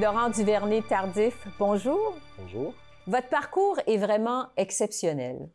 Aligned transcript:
Laurent 0.00 0.30
Duvernay-Tardif, 0.30 1.46
bonjour. 1.58 2.14
Bonjour. 2.38 2.72
Votre 3.06 3.28
parcours 3.28 3.78
est 3.86 3.98
vraiment 3.98 4.46
exceptionnel. 4.56 5.50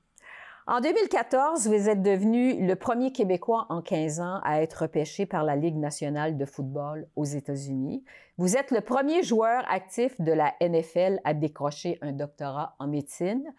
En 0.67 0.81
2014, 0.81 1.67
vous 1.67 1.89
êtes 1.89 2.03
devenu 2.03 2.63
le 2.63 2.75
premier 2.75 3.11
Québécois 3.11 3.65
en 3.69 3.81
15 3.81 4.19
ans 4.19 4.39
à 4.43 4.61
être 4.61 4.83
repêché 4.83 5.25
par 5.25 5.43
la 5.43 5.55
Ligue 5.55 5.77
nationale 5.77 6.37
de 6.37 6.45
football 6.45 7.07
aux 7.15 7.23
États-Unis. 7.23 8.03
Vous 8.37 8.55
êtes 8.55 8.69
le 8.69 8.81
premier 8.81 9.23
joueur 9.23 9.63
actif 9.67 10.21
de 10.21 10.31
la 10.31 10.53
NFL 10.61 11.21
à 11.23 11.33
décrocher 11.33 11.97
un 12.03 12.11
doctorat 12.11 12.75
en 12.77 12.87
médecine. 12.87 13.51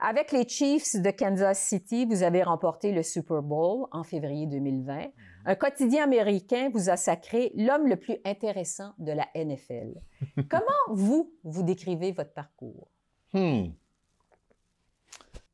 Avec 0.00 0.32
les 0.32 0.48
Chiefs 0.48 0.96
de 0.96 1.10
Kansas 1.10 1.58
City, 1.58 2.06
vous 2.06 2.22
avez 2.22 2.42
remporté 2.42 2.92
le 2.92 3.02
Super 3.02 3.42
Bowl 3.42 3.86
en 3.92 4.02
février 4.02 4.46
2020. 4.46 5.08
Un 5.44 5.54
quotidien 5.54 6.04
américain 6.04 6.70
vous 6.72 6.88
a 6.88 6.96
sacré 6.96 7.52
l'homme 7.56 7.88
le 7.88 7.96
plus 7.96 8.16
intéressant 8.24 8.92
de 8.98 9.12
la 9.12 9.26
NFL. 9.34 10.00
Comment 10.48 10.64
vous, 10.90 11.32
vous 11.42 11.62
décrivez 11.62 12.12
votre 12.12 12.32
parcours? 12.32 12.88
Hmm. 13.32 13.70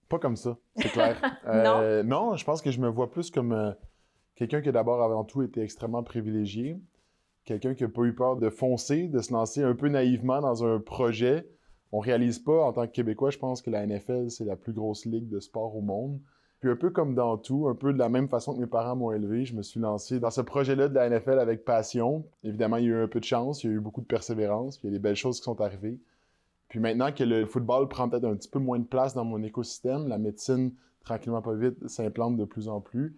Pas 0.09 0.19
comme 0.19 0.37
ça, 0.37 0.57
c'est 0.77 0.91
clair. 0.91 1.21
euh, 1.47 2.03
non? 2.03 2.37
je 2.37 2.45
pense 2.45 2.63
que 2.63 2.71
je 2.71 2.81
me 2.81 2.89
vois 2.89 3.11
plus 3.11 3.31
comme 3.31 3.53
euh, 3.53 3.73
quelqu'un 4.35 4.61
qui 4.61 4.73
d'abord 4.73 5.03
avant 5.03 5.25
tout 5.25 5.43
été 5.43 5.61
extrêmement 5.61 6.03
privilégié, 6.03 6.81
quelqu'un 7.45 7.75
qui 7.75 7.83
n'a 7.83 7.89
pas 7.89 8.03
eu 8.03 8.15
peur 8.15 8.37
de 8.37 8.51
foncer, 8.51 9.09
de 9.09 9.21
se 9.21 9.33
lancer 9.33 9.63
un 9.63 9.75
peu 9.75 9.89
naïvement 9.89 10.41
dans 10.41 10.65
un 10.65 10.81
projet. 10.81 11.49
On 11.93 12.01
réalise 12.01 12.39
pas, 12.39 12.65
en 12.65 12.73
tant 12.73 12.87
que 12.87 12.93
Québécois, 12.93 13.31
je 13.31 13.39
pense 13.39 13.63
que 13.63 13.71
la 13.71 13.87
NFL, 13.87 14.31
c'est 14.31 14.45
la 14.45 14.57
plus 14.57 14.73
grosse 14.73 15.07
ligue 15.07 15.29
de 15.29 15.41
sport 15.41 15.75
au 15.77 15.81
monde. 15.81 16.21
Puis 16.61 16.69
un 16.69 16.77
peu 16.77 16.91
comme 16.91 17.15
dans 17.15 17.37
tout, 17.37 17.69
un 17.69 17.75
peu 17.75 17.93
de 17.93 17.99
la 17.99 18.09
même 18.09 18.29
façon 18.29 18.55
que 18.55 18.61
mes 18.61 18.67
parents 18.67 18.97
m'ont 18.97 19.13
élevé, 19.13 19.45
je 19.45 19.55
me 19.55 19.63
suis 19.63 19.79
lancé 19.79 20.19
dans 20.19 20.31
ce 20.31 20.41
projet-là 20.41 20.89
de 20.89 20.95
la 20.95 21.09
NFL 21.09 21.39
avec 21.39 21.65
passion. 21.65 22.25
Évidemment, 22.43 22.79
il 22.79 22.85
y 22.85 22.87
a 22.89 22.91
eu 22.91 23.03
un 23.03 23.09
peu 23.09 23.21
de 23.21 23.25
chance, 23.25 23.63
il 23.63 23.67
y 23.69 23.71
a 23.71 23.77
eu 23.77 23.81
beaucoup 23.81 24.01
de 24.01 24.07
persévérance, 24.07 24.79
puis 24.79 24.89
il 24.89 24.91
y 24.91 24.95
a 24.95 24.99
des 24.99 25.03
belles 25.03 25.17
choses 25.17 25.39
qui 25.39 25.45
sont 25.45 25.61
arrivées. 25.61 26.01
Puis 26.69 26.81
maintenant 26.81 27.13
que 27.13 27.23
le 27.25 27.47
football 27.47 27.89
prend 27.89 28.09
peut-être 28.09 28.25
un 28.25 28.35
petit 28.35 28.49
peu 28.49 28.59
moins 28.59 28.79
de 28.79 28.85
place 28.85 29.15
dans 29.15 29.25
mon 29.25 29.43
écosystème, 29.43 30.09
la 30.09 30.19
médecine, 30.19 30.73
tranquillement 31.05 31.43
pas 31.43 31.55
vite, 31.55 31.87
s'implante 31.89 32.37
de 32.37 32.45
plus 32.45 32.69
en 32.69 32.81
plus. 32.81 33.17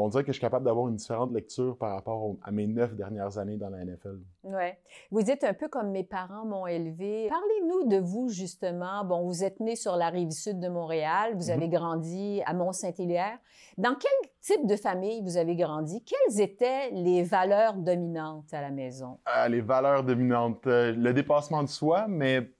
On 0.00 0.08
dirait 0.08 0.22
que 0.22 0.28
je 0.28 0.34
suis 0.34 0.40
capable 0.40 0.64
d'avoir 0.64 0.88
une 0.88 0.96
différente 0.96 1.32
lecture 1.32 1.76
par 1.76 1.94
rapport 1.94 2.36
à 2.42 2.50
mes 2.50 2.66
neuf 2.66 2.94
dernières 2.94 3.38
années 3.38 3.56
dans 3.56 3.68
la 3.68 3.84
NFL. 3.84 4.18
Ouais. 4.44 4.78
Vous 5.10 5.30
êtes 5.30 5.44
un 5.44 5.54
peu 5.54 5.68
comme 5.68 5.90
mes 5.90 6.04
parents 6.04 6.44
m'ont 6.44 6.66
élevé. 6.66 7.28
Parlez-nous 7.28 7.88
de 7.88 7.98
vous, 7.98 8.28
justement. 8.28 9.04
Bon, 9.04 9.26
vous 9.26 9.44
êtes 9.44 9.60
né 9.60 9.76
sur 9.76 9.96
la 9.96 10.08
rive 10.08 10.30
sud 10.30 10.60
de 10.60 10.68
Montréal. 10.68 11.34
Vous 11.36 11.50
avez 11.50 11.66
mhm. 11.66 11.74
grandi 11.74 12.42
à 12.46 12.54
Mont-Saint-Hilaire. 12.54 13.38
Dans 13.78 13.94
quel 13.94 14.30
type 14.40 14.66
de 14.66 14.76
famille 14.76 15.22
vous 15.22 15.36
avez 15.36 15.56
grandi? 15.56 16.02
Quelles 16.04 16.40
étaient 16.40 16.90
les 16.90 17.22
valeurs 17.22 17.74
dominantes 17.74 18.52
à 18.52 18.60
la 18.60 18.70
maison? 18.70 19.18
Euh, 19.36 19.48
les 19.48 19.60
valeurs 19.60 20.04
dominantes. 20.04 20.66
Euh, 20.66 20.92
le 20.92 21.12
dépassement 21.12 21.62
de 21.62 21.68
soi, 21.68 22.06
mais 22.08 22.50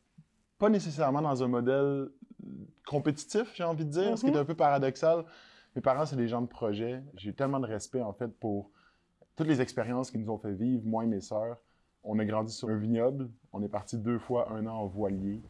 pas 0.59 0.69
nécessairement 0.69 1.23
dans 1.23 1.43
un 1.43 1.49
modèle 1.49 2.09
compétitif, 2.87 3.53
j'ai 3.55 3.65
envie 3.65 3.85
de 3.85 3.91
dire, 3.91 4.19
ce 4.19 4.23
qui 4.23 4.29
est 4.29 4.35
mhm. 4.35 4.41
un 4.41 4.45
peu 4.45 4.55
paradoxal. 4.55 5.25
Mes 5.75 5.83
parents, 5.83 6.05
c'est 6.05 6.17
des 6.17 6.29
gens 6.29 6.43
de 6.43 6.47
projet. 6.47 7.03
J'ai 7.17 7.33
tellement 7.33 7.61
de 7.61 7.67
respect, 7.67 8.03
en 8.03 8.13
fait, 8.13 8.29
pour 8.29 8.71
toutes 9.37 9.47
les 9.47 9.61
expériences 9.61 10.11
qu'ils 10.11 10.21
nous 10.21 10.31
ont 10.31 10.39
fait 10.39 10.53
vivre, 10.53 10.83
moi 10.85 11.05
et 11.05 11.07
mes 11.07 11.21
sœurs. 11.21 11.57
On 12.05 12.19
a 12.19 12.25
grandi 12.25 12.53
sur 12.53 12.69
un 12.69 12.77
vignoble. 12.77 13.31
On 13.53 13.63
est 13.63 13.69
parti 13.69 13.97
deux 13.97 14.19
fois 14.19 14.53
un 14.53 14.67
an 14.67 14.75
en 14.75 14.87
voilier. 14.87 15.41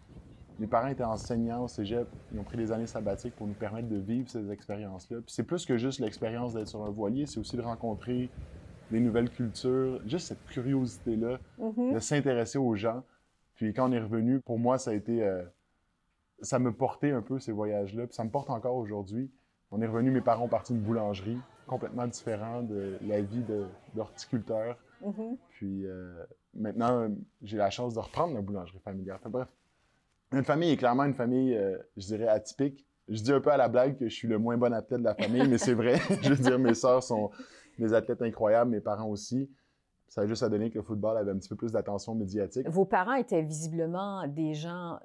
Mes 0.58 0.66
parents 0.66 0.88
étaient 0.88 1.02
enseignants 1.02 1.64
au 1.64 1.68
cégep. 1.68 2.06
Ils 2.32 2.38
ont 2.38 2.44
pris 2.44 2.56
des 2.56 2.70
années 2.70 2.86
sabbatiques 2.86 3.34
pour 3.34 3.46
nous 3.46 3.54
permettre 3.54 3.88
de 3.88 3.96
vivre 3.96 4.28
ces 4.28 4.50
expériences-là. 4.50 5.18
Puis 5.18 5.34
c'est 5.34 5.42
plus 5.42 5.64
que 5.66 5.76
juste 5.76 5.98
l'expérience 5.98 6.54
d'être 6.54 6.68
sur 6.68 6.84
un 6.84 6.90
voilier, 6.90 7.26
c'est 7.26 7.40
aussi 7.40 7.56
de 7.56 7.62
rencontrer 7.62 8.30
des 8.90 9.00
nouvelles 9.00 9.30
cultures, 9.30 10.00
juste 10.06 10.28
cette 10.28 10.44
curiosité-là, 10.46 11.38
mhm. 11.58 11.94
de 11.94 11.98
s'intéresser 11.98 12.58
aux 12.58 12.74
gens. 12.74 13.02
Puis 13.54 13.72
quand 13.72 13.88
on 13.88 13.92
est 13.92 14.00
revenu, 14.00 14.40
pour 14.40 14.58
moi, 14.58 14.78
ça 14.78 14.90
a 14.90 14.94
été... 14.94 15.22
Euh, 15.24 15.42
ça 16.42 16.58
me 16.58 16.72
portait 16.72 17.12
un 17.12 17.22
peu 17.22 17.38
ces 17.38 17.52
voyages-là, 17.52 18.06
puis 18.06 18.14
ça 18.14 18.24
me 18.24 18.30
porte 18.30 18.50
encore 18.50 18.76
aujourd'hui. 18.76 19.30
On 19.72 19.80
est 19.80 19.86
revenu, 19.86 20.10
mes 20.10 20.20
parents 20.20 20.44
ont 20.44 20.48
parti 20.48 20.74
une 20.74 20.80
boulangerie, 20.80 21.38
complètement 21.66 22.06
différent 22.06 22.62
de 22.62 22.98
la 23.06 23.22
vie 23.22 23.42
d'horticulteur. 23.94 24.76
Mm-hmm. 25.02 25.36
Puis 25.48 25.86
euh, 25.86 26.24
maintenant, 26.54 27.08
j'ai 27.42 27.56
la 27.56 27.70
chance 27.70 27.94
de 27.94 27.98
reprendre 27.98 28.34
la 28.34 28.42
boulangerie 28.42 28.80
familiale. 28.80 29.16
Enfin, 29.18 29.30
bref, 29.30 29.48
une 30.32 30.44
famille 30.44 30.70
est 30.70 30.76
clairement 30.76 31.04
une 31.04 31.14
famille, 31.14 31.56
euh, 31.56 31.78
je 31.96 32.06
dirais, 32.06 32.28
atypique. 32.28 32.86
Je 33.08 33.20
dis 33.22 33.32
un 33.32 33.40
peu 33.40 33.50
à 33.50 33.56
la 33.56 33.68
blague 33.68 33.98
que 33.98 34.08
je 34.08 34.14
suis 34.14 34.28
le 34.28 34.38
moins 34.38 34.56
bon 34.56 34.72
athlète 34.72 35.00
de 35.00 35.04
la 35.04 35.14
famille, 35.14 35.48
mais 35.48 35.58
c'est 35.58 35.74
vrai. 35.74 35.96
je 36.22 36.34
veux 36.34 36.42
dire, 36.42 36.58
mes 36.58 36.74
sœurs 36.74 37.02
sont 37.02 37.30
des 37.78 37.94
athlètes 37.94 38.22
incroyables, 38.22 38.70
mes 38.70 38.80
parents 38.80 39.08
aussi. 39.08 39.50
Ça 40.08 40.20
a 40.20 40.26
juste 40.26 40.42
à 40.42 40.50
donner 40.50 40.70
que 40.70 40.76
le 40.76 40.82
football 40.82 41.16
avait 41.16 41.30
un 41.30 41.38
petit 41.38 41.48
peu 41.48 41.56
plus 41.56 41.72
d'attention 41.72 42.14
médiatique. 42.14 42.68
Vos 42.68 42.84
parents 42.84 43.14
étaient 43.14 43.42
visiblement 43.42 44.26
des 44.28 44.52
gens 44.52 44.98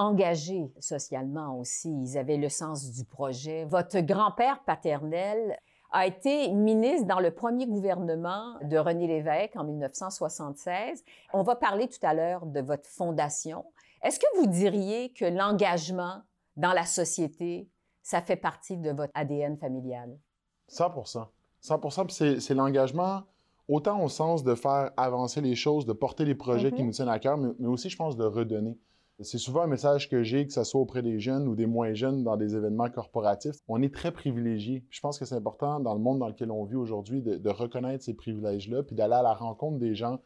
engagés 0.00 0.72
socialement 0.80 1.58
aussi. 1.58 1.90
Ils 1.90 2.16
avaient 2.16 2.38
le 2.38 2.48
sens 2.48 2.90
du 2.90 3.04
projet. 3.04 3.64
Votre 3.66 4.00
grand-père 4.00 4.62
paternel 4.64 5.58
a 5.92 6.06
été 6.06 6.50
ministre 6.52 7.06
dans 7.06 7.20
le 7.20 7.30
premier 7.32 7.66
gouvernement 7.66 8.54
de 8.62 8.78
René 8.78 9.06
Lévesque 9.06 9.56
en 9.56 9.64
1976. 9.64 11.04
On 11.34 11.42
va 11.42 11.56
parler 11.56 11.88
tout 11.88 11.98
à 12.02 12.14
l'heure 12.14 12.46
de 12.46 12.60
votre 12.60 12.88
fondation. 12.88 13.64
Est-ce 14.02 14.18
que 14.18 14.38
vous 14.38 14.46
diriez 14.46 15.12
que 15.12 15.26
l'engagement 15.26 16.22
dans 16.56 16.72
la 16.72 16.86
société, 16.86 17.68
ça 18.02 18.22
fait 18.22 18.36
partie 18.36 18.78
de 18.78 18.92
votre 18.92 19.12
ADN 19.14 19.58
familial? 19.58 20.16
100% 20.70 21.26
100% 21.62 22.38
c'est 22.40 22.54
l'engagement 22.54 23.24
autant 23.68 24.02
au 24.02 24.08
sens 24.08 24.42
de 24.44 24.54
faire 24.54 24.90
avancer 24.96 25.40
les 25.42 25.54
choses, 25.54 25.84
de 25.84 25.92
porter 25.92 26.24
les 26.24 26.34
projets 26.34 26.72
qui 26.72 26.80
mhm. 26.80 26.86
nous 26.86 26.92
tiennent 26.92 27.08
à 27.08 27.18
cœur, 27.18 27.36
mais, 27.36 27.68
aussi, 27.68 27.90
je 27.90 27.96
pense, 27.96 28.16
de 28.16 28.24
redonner. 28.24 28.78
C'est 29.22 29.38
souvent 29.38 29.62
un 29.62 29.66
message 29.66 30.08
que 30.08 30.22
j'ai, 30.22 30.46
que 30.46 30.52
ce 30.52 30.64
soit 30.64 30.80
auprès 30.80 31.02
des 31.02 31.20
jeunes 31.20 31.46
ou 31.46 31.54
des 31.54 31.66
moins 31.66 31.92
jeunes 31.92 32.24
dans 32.24 32.38
des 32.38 32.56
événements 32.56 32.88
corporatifs. 32.88 33.56
On 33.68 33.82
est 33.82 33.92
très 33.92 34.12
privilégiés. 34.12 34.82
Je 34.88 35.00
pense 35.00 35.18
que 35.18 35.26
c'est 35.26 35.34
important 35.34 35.78
dans 35.78 35.92
le 35.92 36.00
monde 36.00 36.20
dans 36.20 36.28
lequel 36.28 36.50
on 36.50 36.64
vit 36.64 36.76
aujourd'hui 36.76 37.20
de, 37.20 37.36
de, 37.36 37.50
reconnaître 37.50 38.02
ces 38.02 38.14
privilèges-là, 38.14 38.82
puis 38.82 38.96
d'aller 38.96 39.14
à 39.14 39.22
la 39.22 39.34
rencontre 39.34 39.78
des 39.78 39.94
gens 39.94 40.20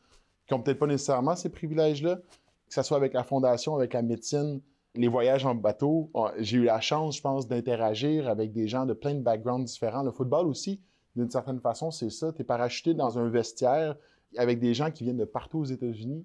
qui 0.47 0.55
ont 0.55 0.62
peut-être 0.62 0.78
pas 0.78 0.87
nécessairement 0.87 1.34
ces 1.34 1.49
privilèges-là, 1.49 2.16
que 2.16 2.75
ce 2.75 2.82
soit 2.82 2.97
avec 2.97 3.15
la 3.15 3.25
fondation, 3.25 3.75
avec 3.75 3.94
la 3.94 4.03
médecine, 4.03 4.60
les 4.94 5.09
voyages 5.09 5.44
en 5.44 5.56
bateau. 5.56 6.12
J'ai 6.38 6.59
eu 6.59 6.65
la 6.65 6.81
chance, 6.81 7.16
je 7.16 7.22
pense, 7.22 7.49
d'interagir 7.49 8.28
avec 8.28 8.53
des 8.53 8.69
gens 8.69 8.87
de 8.87 8.93
plein 8.93 9.15
de 9.15 9.22
backgrounds 9.22 9.65
différents. 9.65 10.05
Le 10.05 10.12
football 10.12 10.47
aussi, 10.47 10.81
d'une 11.16 11.31
certaine 11.31 11.59
façon, 11.59 11.91
c'est 11.91 12.11
ça. 12.11 12.32
Tu 12.32 12.43
es 12.43 12.44
parachuté 12.44 12.94
dans 12.94 13.19
un 13.19 13.28
vestiaire 13.28 13.97
avec 14.37 14.61
des 14.61 14.72
gens 14.72 14.93
qui 14.93 15.03
viennent 15.03 15.16
de 15.16 15.25
partout 15.25 15.59
aux 15.59 15.65
États-Unis 15.65 16.25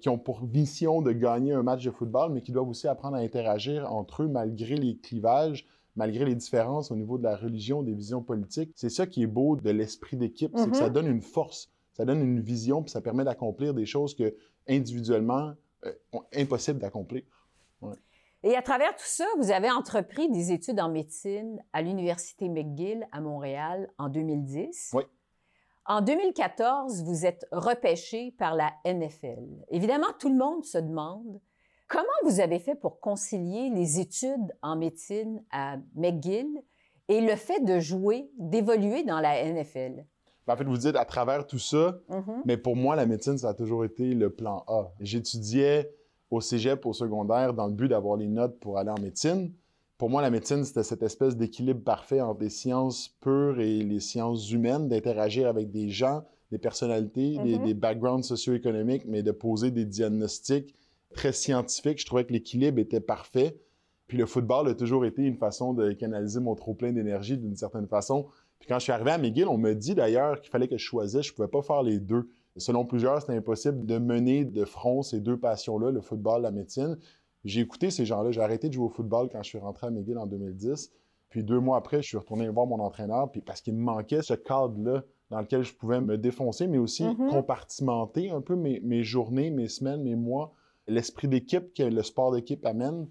qui 0.00 0.08
ont 0.08 0.18
pour 0.18 0.42
mission 0.42 1.00
de 1.00 1.12
gagner 1.12 1.52
un 1.52 1.62
match 1.62 1.84
de 1.84 1.90
football, 1.90 2.32
mais 2.32 2.42
qui 2.42 2.52
doivent 2.52 2.68
aussi 2.68 2.86
apprendre 2.86 3.16
à 3.16 3.20
interagir 3.20 3.90
entre 3.92 4.24
eux 4.24 4.28
malgré 4.28 4.76
les 4.76 4.98
clivages, 4.98 5.66
malgré 5.96 6.24
les 6.24 6.34
différences 6.34 6.90
au 6.90 6.96
niveau 6.96 7.18
de 7.18 7.24
la 7.24 7.36
religion, 7.36 7.82
des 7.82 7.94
visions 7.94 8.22
politiques. 8.22 8.72
C'est 8.74 8.90
ça 8.90 9.06
qui 9.06 9.22
est 9.22 9.26
beau 9.26 9.56
de 9.56 9.70
l'esprit 9.70 10.16
d'équipe, 10.16 10.52
c'est 10.54 10.70
que 10.70 10.76
ça 10.76 10.88
mm-hmm. 10.88 10.92
donne 10.92 11.06
une 11.06 11.22
force, 11.22 11.70
ça 11.92 12.04
donne 12.04 12.20
une 12.20 12.40
vision, 12.40 12.82
puis 12.82 12.90
ça 12.90 13.00
permet 13.00 13.24
d'accomplir 13.24 13.74
des 13.74 13.86
choses 13.86 14.14
que 14.14 14.34
individuellement, 14.68 15.54
euh, 15.86 15.92
impossible 16.34 16.78
d'accomplir. 16.78 17.22
Ouais. 17.80 17.96
Et 18.42 18.56
à 18.56 18.62
travers 18.62 18.94
tout 18.96 19.04
ça, 19.04 19.26
vous 19.38 19.50
avez 19.50 19.70
entrepris 19.70 20.30
des 20.30 20.52
études 20.52 20.80
en 20.80 20.90
médecine 20.90 21.62
à 21.72 21.82
l'Université 21.82 22.48
McGill 22.48 23.06
à 23.12 23.20
Montréal 23.20 23.90
en 23.98 24.08
2010. 24.08 24.92
Oui. 24.94 25.02
En 25.86 26.02
2014, 26.02 27.02
vous 27.04 27.26
êtes 27.26 27.46
repêché 27.52 28.32
par 28.38 28.54
la 28.54 28.72
NFL. 28.84 29.64
Évidemment, 29.70 30.06
tout 30.18 30.28
le 30.28 30.36
monde 30.36 30.64
se 30.64 30.78
demande 30.78 31.40
comment 31.88 32.06
vous 32.24 32.40
avez 32.40 32.58
fait 32.58 32.74
pour 32.74 33.00
concilier 33.00 33.70
les 33.70 33.98
études 33.98 34.54
en 34.62 34.76
médecine 34.76 35.42
à 35.50 35.78
McGill 35.94 36.62
et 37.08 37.20
le 37.20 37.34
fait 37.34 37.60
de 37.60 37.80
jouer, 37.80 38.30
d'évoluer 38.38 39.02
dans 39.02 39.20
la 39.20 39.42
NFL. 39.44 40.04
Ben, 40.46 40.54
en 40.54 40.56
fait, 40.56 40.64
vous 40.64 40.76
dites 40.76 40.96
à 40.96 41.04
travers 41.04 41.46
tout 41.46 41.58
ça, 41.58 41.98
mm-hmm. 42.08 42.42
mais 42.44 42.56
pour 42.56 42.76
moi, 42.76 42.94
la 42.94 43.06
médecine, 43.06 43.36
ça 43.36 43.48
a 43.48 43.54
toujours 43.54 43.84
été 43.84 44.14
le 44.14 44.30
plan 44.30 44.64
A. 44.68 44.92
J'étudiais 45.00 45.92
au 46.30 46.40
cégep, 46.40 46.86
au 46.86 46.92
secondaire, 46.92 47.54
dans 47.54 47.66
le 47.66 47.72
but 47.72 47.88
d'avoir 47.88 48.16
les 48.16 48.28
notes 48.28 48.58
pour 48.60 48.78
aller 48.78 48.90
en 48.90 49.00
médecine. 49.00 49.52
Pour 50.00 50.08
moi, 50.08 50.22
la 50.22 50.30
médecine, 50.30 50.64
c'était 50.64 50.82
cette 50.82 51.02
espèce 51.02 51.36
d'équilibre 51.36 51.84
parfait 51.84 52.22
entre 52.22 52.40
les 52.40 52.48
sciences 52.48 53.08
pures 53.20 53.60
et 53.60 53.82
les 53.82 54.00
sciences 54.00 54.50
humaines, 54.50 54.88
d'interagir 54.88 55.46
avec 55.46 55.70
des 55.70 55.90
gens, 55.90 56.24
des 56.50 56.56
personnalités, 56.56 57.36
des, 57.36 57.58
mm-hmm. 57.58 57.64
des, 57.64 57.74
backgrounds 57.74 58.26
socio-économiques, 58.26 59.02
mais 59.06 59.22
de 59.22 59.30
poser 59.30 59.70
des 59.70 59.84
diagnostics 59.84 60.74
très 61.14 61.32
scientifiques. 61.32 62.00
Je 62.00 62.06
trouvais 62.06 62.24
que 62.24 62.32
l'équilibre 62.32 62.78
était 62.78 63.02
parfait. 63.02 63.60
Puis 64.06 64.16
le 64.16 64.24
football 64.24 64.68
a 64.68 64.74
toujours 64.74 65.04
été 65.04 65.20
une 65.20 65.36
façon 65.36 65.74
de 65.74 65.92
canaliser 65.92 66.40
mon 66.40 66.54
trop-plein 66.54 66.92
d'énergie 66.92 67.36
d'une 67.36 67.56
certaine 67.56 67.86
façon. 67.86 68.26
Puis 68.58 68.68
quand 68.70 68.78
je 68.78 68.84
suis 68.84 68.92
arrivé 68.92 69.10
à 69.10 69.18
McGill, 69.18 69.48
on 69.48 69.58
me 69.58 69.74
dit 69.74 69.94
d'ailleurs 69.94 70.40
qu'il 70.40 70.50
fallait 70.50 70.68
que 70.68 70.78
je 70.78 70.82
choisisse. 70.82 71.26
Je 71.26 71.34
pouvais 71.34 71.48
pas 71.48 71.60
faire 71.60 71.82
les 71.82 71.98
deux. 71.98 72.30
Selon 72.56 72.86
plusieurs, 72.86 73.20
c'était 73.20 73.36
impossible 73.36 73.84
de 73.84 73.98
mener 73.98 74.46
de 74.46 74.64
front 74.64 75.02
ces 75.02 75.20
deux 75.20 75.38
passions-là, 75.38 75.90
le 75.90 76.00
football, 76.00 76.40
la 76.40 76.50
médecine. 76.50 76.96
J'ai 77.44 77.60
écouté 77.60 77.90
ces 77.90 78.04
gens-là. 78.06 78.30
J'ai 78.32 78.40
arrêté 78.40 78.68
de 78.68 78.74
jouer 78.74 78.86
au 78.86 78.90
football 78.90 79.28
quand 79.30 79.42
je 79.42 79.48
suis 79.48 79.58
rentré 79.58 79.86
à 79.86 79.90
McGill 79.90 80.18
en 80.18 80.26
2010. 80.26 80.92
Puis 81.30 81.44
deux 81.44 81.60
mois 81.60 81.76
après, 81.78 82.02
je 82.02 82.08
suis 82.08 82.16
retourné 82.18 82.48
voir 82.48 82.66
mon 82.66 82.80
entraîneur, 82.80 83.30
puis 83.30 83.40
parce 83.40 83.60
qu'il 83.60 83.74
me 83.74 83.82
manquait 83.82 84.20
ce 84.22 84.34
cadre-là 84.34 85.02
dans 85.30 85.40
lequel 85.40 85.62
je 85.62 85.72
pouvais 85.72 86.00
me 86.00 86.18
défoncer, 86.18 86.66
mais 86.66 86.78
aussi 86.78 87.04
Mhm. 87.04 87.28
compartimenter 87.30 88.30
un 88.30 88.40
peu 88.40 88.56
mes, 88.56 88.80
mes 88.80 89.04
journées, 89.04 89.50
mes 89.50 89.68
semaines, 89.68 90.02
mes 90.02 90.16
mois, 90.16 90.52
l'esprit 90.88 91.28
d'équipe 91.28 91.72
que 91.72 91.84
le 91.84 92.02
sport 92.02 92.32
d'équipe 92.32 92.66
amène. 92.66 93.06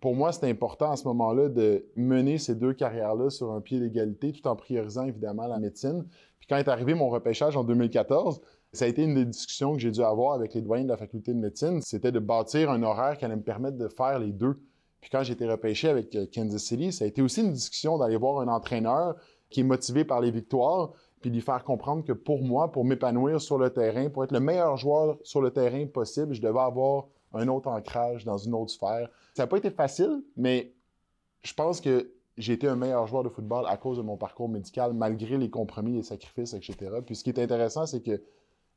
Pour 0.00 0.14
moi, 0.14 0.32
c'était 0.32 0.48
important 0.48 0.90
à 0.90 0.96
ce 0.96 1.04
moment-là 1.08 1.48
de 1.50 1.84
mener 1.94 2.38
ces 2.38 2.54
deux 2.54 2.72
carrières-là 2.72 3.28
sur 3.30 3.52
un 3.52 3.60
pied 3.60 3.80
d'égalité, 3.80 4.32
tout 4.32 4.46
en 4.48 4.56
priorisant 4.56 5.04
évidemment 5.04 5.46
la 5.46 5.58
médecine. 5.58 6.04
Puis 6.38 6.46
quand 6.48 6.56
est 6.56 6.68
arrivé 6.68 6.94
mon 6.94 7.10
repêchage 7.10 7.54
en 7.56 7.64
2014, 7.64 8.40
ça 8.72 8.84
a 8.84 8.88
été 8.88 9.02
une 9.02 9.14
des 9.14 9.24
discussions 9.24 9.72
que 9.72 9.78
j'ai 9.78 9.90
dû 9.90 10.02
avoir 10.02 10.34
avec 10.34 10.54
les 10.54 10.60
doyens 10.60 10.84
de 10.84 10.88
la 10.88 10.96
faculté 10.96 11.32
de 11.32 11.38
médecine. 11.38 11.80
C'était 11.80 12.12
de 12.12 12.18
bâtir 12.18 12.70
un 12.70 12.82
horaire 12.82 13.16
qui 13.16 13.24
allait 13.24 13.36
me 13.36 13.42
permettre 13.42 13.78
de 13.78 13.88
faire 13.88 14.18
les 14.18 14.32
deux. 14.32 14.60
Puis 15.00 15.10
quand 15.10 15.22
j'ai 15.22 15.32
été 15.32 15.46
repêché 15.46 15.88
avec 15.88 16.14
euh, 16.16 16.26
Kansas 16.32 16.62
City, 16.62 16.92
ça 16.92 17.04
a 17.04 17.08
été 17.08 17.22
aussi 17.22 17.40
une 17.40 17.52
discussion 17.52 17.98
d'aller 17.98 18.16
voir 18.16 18.40
un 18.40 18.48
entraîneur 18.48 19.16
qui 19.48 19.60
est 19.60 19.64
motivé 19.64 20.04
par 20.04 20.20
les 20.20 20.30
victoires, 20.30 20.92
puis 21.20 21.30
lui 21.30 21.40
faire 21.40 21.64
comprendre 21.64 22.04
que 22.04 22.12
pour 22.12 22.42
moi, 22.42 22.70
pour 22.70 22.84
m'épanouir 22.84 23.40
sur 23.40 23.58
le 23.58 23.70
terrain, 23.70 24.10
pour 24.10 24.24
être 24.24 24.32
le 24.32 24.40
meilleur 24.40 24.76
joueur 24.76 25.16
sur 25.22 25.40
le 25.40 25.50
terrain 25.50 25.86
possible, 25.86 26.34
je 26.34 26.42
devais 26.42 26.60
avoir 26.60 27.06
un 27.32 27.48
autre 27.48 27.68
ancrage 27.68 28.24
dans 28.24 28.36
une 28.36 28.54
autre 28.54 28.70
sphère. 28.70 29.08
Ça 29.34 29.44
n'a 29.44 29.46
pas 29.46 29.56
été 29.56 29.70
facile, 29.70 30.22
mais 30.36 30.72
je 31.42 31.54
pense 31.54 31.80
que 31.80 32.12
j'ai 32.36 32.52
été 32.52 32.68
un 32.68 32.76
meilleur 32.76 33.06
joueur 33.06 33.24
de 33.24 33.28
football 33.28 33.64
à 33.66 33.76
cause 33.76 33.96
de 33.96 34.02
mon 34.02 34.16
parcours 34.16 34.48
médical, 34.48 34.92
malgré 34.92 35.38
les 35.38 35.50
compromis, 35.50 35.92
les 35.92 36.02
sacrifices, 36.02 36.54
etc. 36.54 36.76
Puis 37.04 37.16
ce 37.16 37.24
qui 37.24 37.30
est 37.30 37.38
intéressant, 37.40 37.86
c'est 37.86 38.00
que 38.00 38.22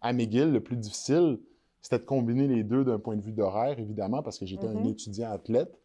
à 0.02 0.14
McGill, 0.14 0.52
le 0.52 0.60
plus 0.62 0.78
difficile, 0.78 1.40
c'était 1.82 2.00
de 2.00 2.04
combiner 2.06 2.48
les 2.48 2.64
deux 2.64 2.84
d'un 2.84 3.00
point 3.00 3.16
de 3.16 3.22
vue 3.22 3.32
d'horaire, 3.32 3.80
évidemment, 3.80 4.22
parce 4.22 4.38
que 4.38 4.46
j'étais 4.46 4.68
un 4.68 4.74
Mhm. 4.76 4.88
étudiant 4.88 5.32
athlète. 5.32 5.80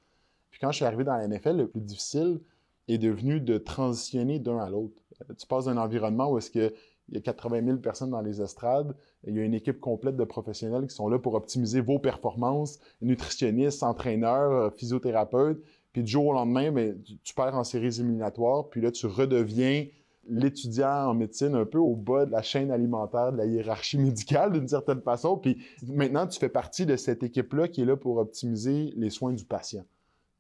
Puis 0.50 0.60
quand 0.60 0.70
je 0.70 0.76
suis 0.76 0.84
arrivé 0.84 1.04
dans 1.04 1.16
la 1.16 1.24
NFL, 1.26 1.56
le 1.56 1.68
plus 1.68 1.80
difficile 1.80 2.40
est 2.88 2.98
devenu 2.98 3.40
de 3.40 3.58
transitionner 3.58 4.38
d'un 4.38 4.58
à 4.58 4.70
l'autre. 4.70 5.02
Euh, 5.22 5.34
Tu 5.38 5.46
passes 5.46 5.64
d'un 5.66 5.76
environnement 5.76 6.30
où 6.30 6.38
est-ce 6.38 6.50
que 6.50 6.72
il 7.08 7.14
y 7.14 7.18
a 7.18 7.20
80 7.20 7.64
000 7.64 7.76
personnes 7.78 8.10
dans 8.10 8.20
les 8.20 8.42
estrades, 8.42 8.92
il 9.24 9.36
y 9.36 9.38
a 9.38 9.44
une 9.44 9.54
équipe 9.54 9.78
complète 9.78 10.16
de 10.16 10.24
professionnels 10.24 10.88
qui 10.88 10.94
sont 10.94 11.08
là 11.08 11.20
pour 11.20 11.34
optimiser 11.34 11.80
vos 11.80 12.00
performances, 12.00 12.80
nutritionnistes, 13.00 13.84
entraîneurs, 13.84 14.50
euh, 14.52 14.70
physiothérapeutes. 14.70 15.62
Puis 15.92 16.02
du 16.02 16.10
jour 16.10 16.26
au 16.26 16.32
lendemain, 16.32 16.72
ben, 16.72 17.00
tu, 17.02 17.16
tu 17.22 17.32
perds 17.34 17.54
en 17.54 17.62
séries 17.64 18.00
éliminatoires, 18.00 18.68
puis 18.68 18.80
là, 18.80 18.90
tu 18.90 19.06
redeviens 19.06 19.86
l'étudiant 20.28 21.08
en 21.10 21.14
médecine 21.14 21.54
un 21.54 21.64
peu 21.64 21.78
au 21.78 21.94
bas 21.94 22.26
de 22.26 22.32
la 22.32 22.42
chaîne 22.42 22.70
alimentaire, 22.70 23.32
de 23.32 23.36
la 23.38 23.46
hiérarchie 23.46 23.98
médicale 23.98 24.52
d'une 24.52 24.68
certaine 24.68 25.00
façon. 25.00 25.36
Puis 25.36 25.58
maintenant, 25.86 26.26
tu 26.26 26.38
fais 26.38 26.48
partie 26.48 26.86
de 26.86 26.96
cette 26.96 27.22
équipe-là 27.22 27.68
qui 27.68 27.82
est 27.82 27.84
là 27.84 27.96
pour 27.96 28.16
optimiser 28.18 28.92
les 28.96 29.10
soins 29.10 29.32
du 29.32 29.44
patient. 29.44 29.84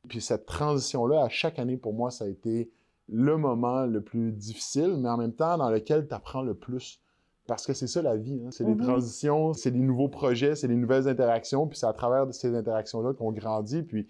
Puis 0.08 0.20
cette 0.20 0.46
transition-là, 0.46 1.22
à 1.24 1.28
chaque 1.28 1.58
année, 1.58 1.76
pour 1.76 1.92
moi, 1.94 2.10
ça 2.10 2.24
a 2.24 2.28
été 2.28 2.70
le 3.08 3.36
moment 3.36 3.86
le 3.86 4.00
plus 4.00 4.32
difficile, 4.32 4.96
mais 4.98 5.08
en 5.08 5.16
même 5.16 5.32
temps 5.32 5.56
dans 5.58 5.70
lequel 5.70 6.08
tu 6.08 6.14
apprends 6.14 6.42
le 6.42 6.54
plus. 6.54 7.00
Parce 7.46 7.64
que 7.64 7.72
c'est 7.72 7.86
ça 7.86 8.02
la 8.02 8.16
vie, 8.16 8.42
hein. 8.44 8.50
c'est 8.50 8.64
des 8.64 8.74
Mhm. 8.74 8.82
transitions, 8.82 9.52
c'est 9.52 9.70
des 9.70 9.78
nouveaux 9.78 10.08
projets, 10.08 10.56
c'est 10.56 10.66
des 10.66 10.74
nouvelles 10.74 11.06
interactions, 11.06 11.68
puis 11.68 11.78
c'est 11.78 11.86
à 11.86 11.92
travers 11.92 12.26
ces 12.34 12.52
interactions-là 12.56 13.14
qu'on 13.14 13.30
grandit. 13.30 13.82
Puis 13.84 14.08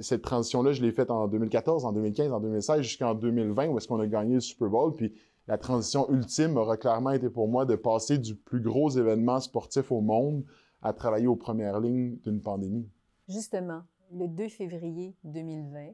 cette 0.00 0.22
transition-là, 0.22 0.72
je 0.72 0.82
l'ai 0.82 0.92
faite 0.92 1.10
en 1.10 1.28
2014, 1.28 1.84
en 1.84 1.92
2015, 1.92 2.32
en 2.32 2.40
2016, 2.40 2.82
jusqu'en 2.82 3.14
2020, 3.14 3.68
où 3.68 3.78
est-ce 3.78 3.88
qu'on 3.88 4.00
a 4.00 4.06
gagné 4.06 4.34
le 4.34 4.40
Super 4.40 4.68
Bowl. 4.68 4.94
Puis 4.94 5.14
la 5.46 5.58
transition 5.58 6.10
ultime 6.10 6.56
aura 6.56 6.76
clairement 6.76 7.10
été 7.10 7.28
pour 7.28 7.48
moi 7.48 7.64
de 7.64 7.74
passer 7.76 8.18
du 8.18 8.34
plus 8.34 8.60
gros 8.60 8.90
événement 8.90 9.40
sportif 9.40 9.90
au 9.90 10.00
monde 10.00 10.44
à 10.82 10.92
travailler 10.92 11.26
aux 11.26 11.36
premières 11.36 11.80
lignes 11.80 12.16
d'une 12.18 12.40
pandémie. 12.40 12.88
Justement, 13.28 13.82
le 14.12 14.28
2 14.28 14.48
février 14.48 15.16
2020, 15.24 15.92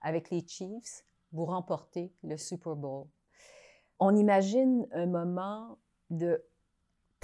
avec 0.00 0.30
les 0.30 0.44
Chiefs, 0.46 1.04
vous 1.32 1.44
remportez 1.46 2.12
le 2.22 2.36
Super 2.36 2.76
Bowl. 2.76 3.06
On 3.98 4.14
imagine 4.14 4.86
un 4.92 5.06
moment 5.06 5.78
de 6.10 6.42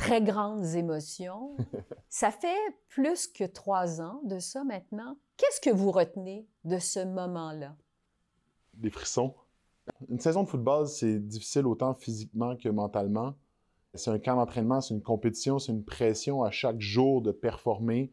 très 0.01 0.23
grandes 0.23 0.65
émotions. 0.75 1.57
ça 2.09 2.31
fait 2.31 2.57
plus 2.89 3.29
que 3.29 3.45
trois 3.45 4.01
ans 4.01 4.21
de 4.25 4.39
ça 4.39 4.65
maintenant. 4.65 5.17
Qu'est-ce 5.37 5.61
que 5.61 5.71
vous 5.71 5.91
retenez 5.91 6.47
de 6.65 6.79
ce 6.79 7.05
moment-là? 7.05 7.77
des 8.81 8.91
frissons. 8.91 9.35
Une 10.09 10.21
saison 10.21 10.45
de 10.45 10.49
football, 10.49 10.87
c'est 10.87 11.19
difficile 11.19 11.67
autant 11.67 11.95
physiquement 11.95 12.57
que 12.57 12.69
mentalement. 12.69 13.35
C'est 13.95 14.11
un 14.11 14.19
camp 14.19 14.37
d'entraînement, 14.37 14.81
c'est 14.81 14.95
une 14.95 15.03
compétition, 15.03 15.59
c'est 15.59 15.73
une 15.73 15.85
pression 15.85 16.43
à 16.43 16.51
chaque 16.51 16.81
jour 16.81 17.23
de 17.23 17.33
performer. 17.33 18.13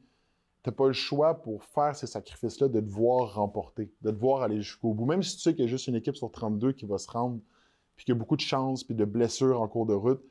Tu 0.63 0.69
n'as 0.69 0.75
pas 0.75 0.87
le 0.87 0.93
choix 0.93 1.35
pour 1.35 1.63
faire 1.63 1.95
ces 1.95 2.07
sacrifices-là 2.07 2.67
de 2.67 2.79
te 2.79 2.89
voir 2.89 3.35
remporter, 3.35 3.91
de 4.01 4.11
te 4.11 4.15
voir 4.15 4.41
aller 4.41 4.61
jusqu'au 4.61 4.93
bout. 4.93 5.05
Même 5.05 5.21
si 5.21 5.35
tu 5.35 5.43
sais 5.43 5.53
qu'il 5.53 5.65
y 5.65 5.67
a 5.67 5.69
juste 5.69 5.87
une 5.87 5.95
équipe 5.95 6.15
sur 6.15 6.31
32 6.31 6.71
qui 6.73 6.85
va 6.85 6.97
se 6.97 7.09
rendre, 7.09 7.39
puis 7.95 8.05
qu'il 8.05 8.13
y 8.13 8.17
a 8.17 8.19
beaucoup 8.19 8.35
de 8.35 8.41
chances, 8.41 8.83
puis 8.83 8.95
de 8.95 9.05
blessures 9.05 9.61
en 9.61 9.67
cours 9.67 9.85
de 9.85 9.93
route, 9.93 10.23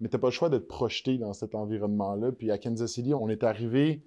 mais 0.00 0.08
tu 0.08 0.16
n'as 0.16 0.20
pas 0.20 0.28
le 0.28 0.32
choix 0.32 0.48
de 0.48 0.58
te 0.58 0.64
projeter 0.66 1.18
dans 1.18 1.32
cet 1.32 1.54
environnement-là. 1.54 2.32
Puis 2.32 2.50
à 2.50 2.58
Kansas 2.58 2.92
City, 2.92 3.14
on 3.14 3.28
est 3.28 3.42
arrivé 3.44 4.02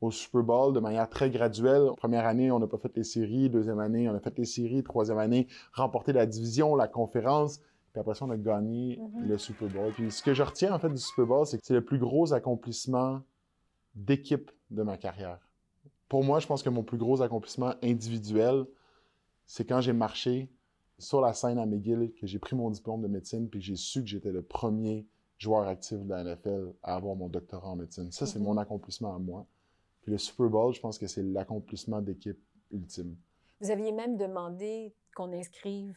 au 0.00 0.10
Super 0.10 0.42
Bowl 0.42 0.72
de 0.72 0.80
manière 0.80 1.08
très 1.08 1.30
graduelle. 1.30 1.90
Première 1.96 2.26
année, 2.26 2.50
on 2.50 2.58
n'a 2.58 2.66
pas 2.66 2.78
fait 2.78 2.94
les 2.96 3.04
séries. 3.04 3.50
Deuxième 3.50 3.78
année, 3.80 4.08
on 4.08 4.14
a 4.14 4.20
fait 4.20 4.36
les 4.38 4.44
séries. 4.46 4.82
Troisième 4.82 5.18
année, 5.18 5.46
remporté 5.72 6.12
la 6.12 6.26
division, 6.26 6.74
la 6.74 6.88
conférence. 6.88 7.58
Puis 7.92 8.00
après 8.00 8.14
ça, 8.14 8.24
on 8.24 8.30
a 8.30 8.36
gagné 8.36 8.98
Mhm. 8.98 9.28
le 9.28 9.38
Super 9.38 9.68
Bowl. 9.68 9.92
Puis 9.92 10.10
ce 10.10 10.22
que 10.22 10.32
je 10.32 10.42
retiens 10.42 10.72
en 10.72 10.78
fait 10.78 10.88
du 10.90 10.96
Super 10.98 11.26
Bowl, 11.26 11.46
c'est 11.46 11.58
que 11.58 11.64
c'est 11.66 11.74
le 11.74 11.84
plus 11.84 11.98
gros 11.98 12.32
accomplissement 12.32 13.20
d'équipe 13.94 14.50
de 14.70 14.82
ma 14.82 14.96
carrière. 14.96 15.38
Pour 16.08 16.24
moi, 16.24 16.38
je 16.40 16.46
pense 16.46 16.62
que 16.62 16.68
mon 16.70 16.82
plus 16.82 16.98
gros 16.98 17.22
accomplissement 17.22 17.74
individuel, 17.82 18.64
c'est 19.46 19.64
quand 19.64 19.80
j'ai 19.80 19.92
marché 19.92 20.48
sur 20.98 21.20
la 21.20 21.32
scène 21.32 21.58
à 21.58 21.66
McGill, 21.66 22.12
que 22.20 22.26
j'ai 22.26 22.38
pris 22.38 22.54
mon 22.54 22.70
diplôme 22.70 23.02
de 23.02 23.08
médecine, 23.08 23.48
puis 23.48 23.60
j'ai 23.60 23.76
su 23.76 24.00
que 24.02 24.08
j'étais 24.08 24.30
le 24.32 24.42
premier 24.42 25.06
joueur 25.40 25.66
actif 25.66 25.98
de 25.98 26.10
la 26.10 26.22
NFL 26.22 26.72
à 26.82 26.94
avoir 26.96 27.16
mon 27.16 27.28
doctorat 27.28 27.70
en 27.70 27.76
médecine. 27.76 28.12
Ça, 28.12 28.26
c'est 28.26 28.38
Mhm. 28.38 28.44
mon 28.44 28.56
accomplissement 28.58 29.14
à 29.14 29.18
moi. 29.18 29.46
Puis 30.02 30.12
le 30.12 30.18
Super 30.18 30.48
Bowl, 30.48 30.72
je 30.74 30.80
pense 30.80 30.98
que 30.98 31.06
c'est 31.06 31.22
l'accomplissement 31.22 32.00
d'équipe 32.00 32.38
ultime. 32.70 33.16
Vous 33.60 33.70
aviez 33.70 33.90
même 33.92 34.16
demandé 34.16 34.94
qu'on 35.16 35.32
inscrive 35.32 35.96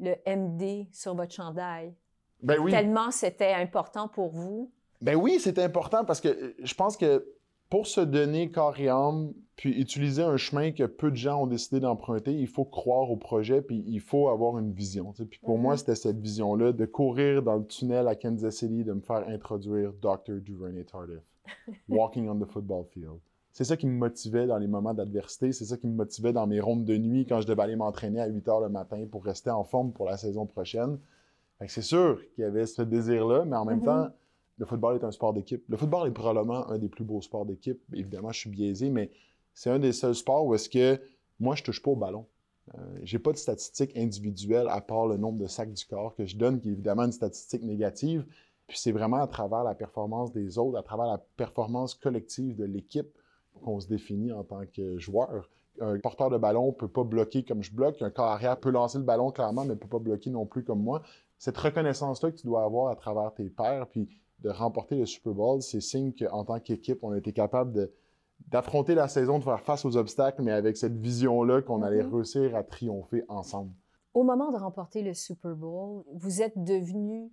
le 0.00 0.16
MD 0.26 0.88
sur 0.92 1.14
votre 1.14 1.32
chandail. 1.32 1.94
Ben 2.42 2.58
oui. 2.58 2.70
Tellement 2.72 3.10
c'était 3.10 3.52
important 3.52 4.08
pour 4.08 4.30
vous. 4.30 4.72
Ben 5.00 5.14
oui, 5.14 5.38
c'est 5.40 5.58
important 5.58 6.04
parce 6.04 6.20
que 6.20 6.28
euh, 6.28 6.54
je 6.58 6.74
pense 6.74 6.96
que 6.96 7.24
pour 7.70 7.86
se 7.86 8.00
donner 8.00 8.50
corps 8.50 8.78
et 8.80 8.88
âme, 8.88 9.32
puis 9.56 9.70
utiliser 9.78 10.22
un 10.22 10.36
chemin 10.36 10.72
que 10.72 10.84
peu 10.84 11.10
de 11.10 11.16
gens 11.16 11.42
ont 11.42 11.46
décidé 11.46 11.80
d'emprunter, 11.80 12.32
il 12.32 12.46
faut 12.48 12.64
croire 12.64 13.10
au 13.10 13.16
projet, 13.16 13.62
puis 13.62 13.84
il 13.86 14.00
faut 14.00 14.28
avoir 14.28 14.58
une 14.58 14.72
vision. 14.72 15.12
Puis 15.12 15.38
pour 15.42 15.56
Mhm. 15.56 15.62
moi, 15.62 15.76
c'était 15.76 15.94
cette 15.94 16.18
vision-là 16.18 16.72
de 16.72 16.84
courir 16.86 17.42
dans 17.42 17.56
le 17.56 17.64
tunnel 17.66 18.08
à 18.08 18.14
Kansas 18.16 18.56
City, 18.56 18.84
de 18.84 18.92
me 18.92 19.00
faire 19.00 19.28
introduire 19.28 19.92
Dr. 20.02 20.40
Duvernay 20.40 20.84
Tardif, 20.84 21.20
walking 21.88 22.28
on 22.28 22.38
the 22.38 22.46
football 22.50 22.84
field. 22.92 23.18
C'est 23.52 23.64
ça 23.64 23.76
qui 23.76 23.86
me 23.86 23.92
motivait 23.98 24.46
dans 24.46 24.58
les 24.58 24.68
moments 24.68 24.94
d'adversité, 24.94 25.52
c'est 25.52 25.64
ça 25.64 25.76
qui 25.76 25.86
me 25.88 25.94
motivait 25.94 26.32
dans 26.32 26.46
mes 26.46 26.60
rondes 26.60 26.84
de 26.84 26.96
nuit 26.96 27.26
quand 27.26 27.40
je 27.40 27.46
devais 27.46 27.62
aller 27.62 27.76
m'entraîner 27.76 28.20
à 28.20 28.26
8 28.28 28.48
heures 28.48 28.60
le 28.60 28.68
matin 28.68 29.04
pour 29.10 29.24
rester 29.24 29.50
en 29.50 29.64
forme 29.64 29.92
pour 29.92 30.06
la 30.06 30.16
saison 30.16 30.46
prochaine. 30.46 30.98
C'est 31.66 31.82
sûr 31.82 32.20
qu'il 32.34 32.42
y 32.42 32.46
avait 32.46 32.64
ce 32.64 32.80
désir-là, 32.80 33.44
mais 33.44 33.56
en 33.56 33.64
même 33.66 33.80
Mhm. 33.80 33.84
temps, 33.84 34.06
le 34.60 34.66
football 34.66 34.96
est 34.96 35.04
un 35.04 35.10
sport 35.10 35.32
d'équipe. 35.32 35.64
Le 35.70 35.76
football 35.78 36.06
est 36.06 36.12
probablement 36.12 36.68
un 36.68 36.76
des 36.76 36.90
plus 36.90 37.02
beaux 37.02 37.22
sports 37.22 37.46
d'équipe. 37.46 37.80
Évidemment, 37.94 38.30
je 38.30 38.40
suis 38.40 38.50
biaisé, 38.50 38.90
mais 38.90 39.10
c'est 39.54 39.70
un 39.70 39.78
des 39.78 39.92
seuls 39.92 40.14
sports 40.14 40.44
où 40.44 40.54
est-ce 40.54 40.68
que 40.68 41.00
moi, 41.40 41.56
je 41.56 41.62
touche 41.62 41.82
pas 41.82 41.90
au 41.90 41.96
ballon. 41.96 42.26
Euh, 42.74 42.98
j'ai 43.02 43.18
pas 43.18 43.32
de 43.32 43.38
statistiques 43.38 43.96
individuelles 43.96 44.68
à 44.68 44.82
part 44.82 45.06
le 45.06 45.16
nombre 45.16 45.38
de 45.38 45.46
sacs 45.46 45.72
du 45.72 45.86
corps 45.86 46.14
que 46.14 46.26
je 46.26 46.36
donne, 46.36 46.60
qui 46.60 46.68
est 46.68 46.72
évidemment 46.72 47.04
une 47.04 47.12
statistique 47.12 47.62
négative. 47.62 48.26
Puis 48.66 48.78
c'est 48.78 48.92
vraiment 48.92 49.22
à 49.22 49.26
travers 49.26 49.64
la 49.64 49.74
performance 49.74 50.30
des 50.30 50.58
autres, 50.58 50.78
à 50.78 50.82
travers 50.82 51.06
la 51.06 51.18
performance 51.38 51.94
collective 51.94 52.54
de 52.54 52.64
l'équipe 52.64 53.08
qu'on 53.64 53.80
se 53.80 53.88
définit 53.88 54.30
en 54.30 54.44
tant 54.44 54.60
que 54.66 54.98
joueur. 54.98 55.48
Un 55.80 55.98
porteur 56.00 56.28
de 56.28 56.36
ballon 56.36 56.66
ne 56.66 56.72
peut 56.72 56.86
pas 56.86 57.02
bloquer 57.02 57.44
comme 57.44 57.62
je 57.62 57.72
bloque. 57.72 58.02
Un 58.02 58.10
corps 58.10 58.26
arrière 58.26 58.60
peut 58.60 58.70
lancer 58.70 58.98
le 58.98 59.04
ballon 59.04 59.30
clairement, 59.30 59.62
mais 59.64 59.70
ne 59.70 59.78
peut 59.78 59.88
pas 59.88 59.98
bloquer 59.98 60.28
non 60.28 60.44
plus 60.44 60.62
comme 60.62 60.82
moi. 60.82 61.02
Cette 61.38 61.56
reconnaissance-là 61.56 62.30
que 62.30 62.36
tu 62.36 62.46
dois 62.46 62.62
avoir 62.62 62.92
à 62.92 62.96
travers 62.96 63.32
tes 63.32 63.48
pairs, 63.48 63.86
puis 63.86 64.06
de 64.42 64.50
remporter 64.50 64.96
le 64.96 65.06
Super 65.06 65.32
Bowl, 65.34 65.62
c'est 65.62 65.80
signe 65.80 66.12
qu'en 66.12 66.44
tant 66.44 66.60
qu'équipe, 66.60 66.98
on 67.02 67.12
a 67.12 67.18
été 67.18 67.32
capable 67.32 67.90
d'affronter 68.48 68.94
la 68.94 69.06
saison, 69.08 69.38
de 69.38 69.44
faire 69.44 69.60
face 69.60 69.84
aux 69.84 69.96
obstacles, 69.96 70.42
mais 70.42 70.52
avec 70.52 70.76
cette 70.76 70.96
vision-là 70.96 71.60
qu'on 71.62 71.82
allait 71.82 72.02
Mhm. 72.02 72.14
réussir 72.14 72.56
à 72.56 72.62
triompher 72.62 73.24
ensemble. 73.28 73.72
Au 74.14 74.22
moment 74.24 74.50
de 74.50 74.56
remporter 74.56 75.02
le 75.02 75.12
Super 75.14 75.54
Bowl, 75.54 76.04
vous 76.12 76.40
êtes 76.42 76.62
devenu 76.64 77.30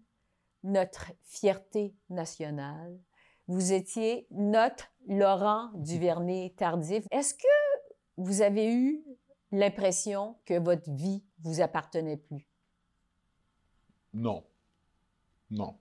notre 0.63 1.11
fierté 1.23 1.95
nationale. 2.09 2.99
Vous 3.47 3.71
étiez 3.71 4.27
notre 4.31 4.85
Laurent 5.07 5.69
Duvernay 5.75 6.53
tardif. 6.57 7.07
Est-ce 7.11 7.33
que 7.33 7.47
vous 8.17 8.41
avez 8.41 8.69
eu 8.73 9.01
l'impression 9.53 10.35
que 10.45 10.59
votre 10.59 10.91
vie 10.91 11.23
vous 11.41 11.61
appartenait 11.61 12.17
plus? 12.17 12.49
Non. 14.13 14.43
Non. 15.49 15.75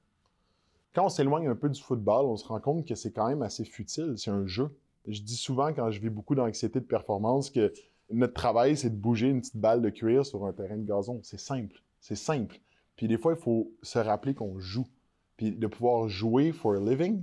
Quand 0.96 1.04
on 1.04 1.08
s'éloigne 1.10 1.46
un 1.46 1.54
peu 1.54 1.68
du 1.68 1.80
football, 1.80 2.24
on 2.24 2.36
se 2.38 2.46
rend 2.48 2.58
compte 2.58 2.86
que 2.86 2.94
c'est 2.94 3.12
quand 3.12 3.28
même 3.28 3.42
assez 3.42 3.64
futile. 3.66 4.14
C'est 4.16 4.30
un 4.30 4.46
jeu. 4.46 4.70
Je 5.06 5.20
dis 5.20 5.36
souvent, 5.36 5.72
quand 5.74 5.90
je 5.90 6.00
vis 6.00 6.08
beaucoup 6.08 6.34
d'anxiété 6.34 6.80
de 6.80 6.86
performance, 6.86 7.50
que 7.50 7.70
notre 8.10 8.32
travail, 8.32 8.78
c'est 8.78 8.88
de 8.88 8.96
bouger 8.96 9.28
une 9.28 9.40
petite 9.42 9.58
balle 9.58 9.82
de 9.82 9.90
cuir 9.90 10.24
sur 10.24 10.46
un 10.46 10.54
terrain 10.54 10.78
de 10.78 10.86
gazon. 10.86 11.20
C'est 11.22 11.38
simple. 11.38 11.82
C'est 12.00 12.16
simple. 12.16 12.58
Puis 12.96 13.08
des 13.08 13.18
fois, 13.18 13.34
il 13.34 13.38
faut 13.38 13.70
se 13.82 13.98
rappeler 13.98 14.32
qu'on 14.34 14.58
joue. 14.58 14.86
Puis 15.36 15.52
de 15.52 15.66
pouvoir 15.66 16.08
jouer 16.08 16.50
for 16.52 16.72
a 16.76 16.80
living, 16.80 17.22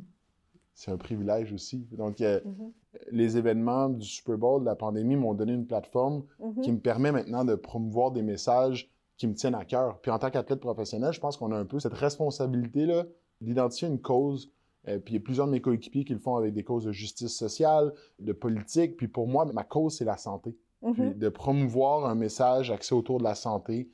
c'est 0.76 0.92
un 0.92 0.98
privilège 0.98 1.52
aussi. 1.52 1.88
Donc, 1.94 2.22
euh, 2.22 2.40
Mhm. 2.46 2.72
les 3.12 3.38
événements 3.38 3.90
du 3.90 4.06
Super 4.06 4.38
Bowl, 4.38 4.62
de 4.62 4.66
la 4.66 4.76
pandémie, 4.76 5.16
m'ont 5.16 5.34
donné 5.34 5.54
une 5.54 5.66
plateforme 5.66 6.24
Mhm. 6.40 6.62
qui 6.62 6.72
me 6.72 6.80
permet 6.80 7.12
maintenant 7.12 7.44
de 7.44 7.56
promouvoir 7.56 8.12
des 8.12 8.22
messages 8.22 8.92
qui 9.18 9.26
me 9.26 9.34
tiennent 9.34 9.56
à 9.56 9.66
cœur. 9.66 10.00
Puis 10.02 10.12
en 10.12 10.20
tant 10.20 10.30
qu'athlète 10.30 10.60
professionnel, 10.60 11.12
je 11.12 11.20
pense 11.20 11.38
qu'on 11.38 11.52
a 11.52 11.58
un 11.58 11.66
peu 11.66 11.80
cette 11.80 11.94
responsabilité-là 11.94 13.06
d'identifier 13.44 13.88
une 13.88 14.02
cause. 14.02 14.52
Euh, 14.88 15.00
puis 15.00 15.14
il 15.14 15.18
y 15.18 15.22
a 15.22 15.24
plusieurs 15.24 15.48
de 15.48 15.52
mes 15.52 15.62
coéquipiers 15.62 16.04
qui 16.04 16.14
le 16.14 16.20
font 16.20 16.36
avec 16.36 16.54
des 16.54 16.64
causes 16.64 16.86
de 16.86 16.92
justice 16.92 17.36
sociale, 17.36 17.94
de 18.20 18.34
politique. 18.34 18.98
Puis 18.98 19.08
pour 19.08 19.28
moi, 19.28 19.46
ma 19.46 19.64
cause, 19.64 19.98
c'est 19.98 20.06
la 20.06 20.18
santé. 20.18 20.58
Mhm. 20.82 20.94
Puis 20.94 21.16
de 21.16 21.30
promouvoir 21.30 22.06
un 22.06 22.16
message 22.16 22.72
axé 22.72 22.94
autour 22.94 23.20
de 23.20 23.24
la 23.24 23.36
santé, 23.36 23.90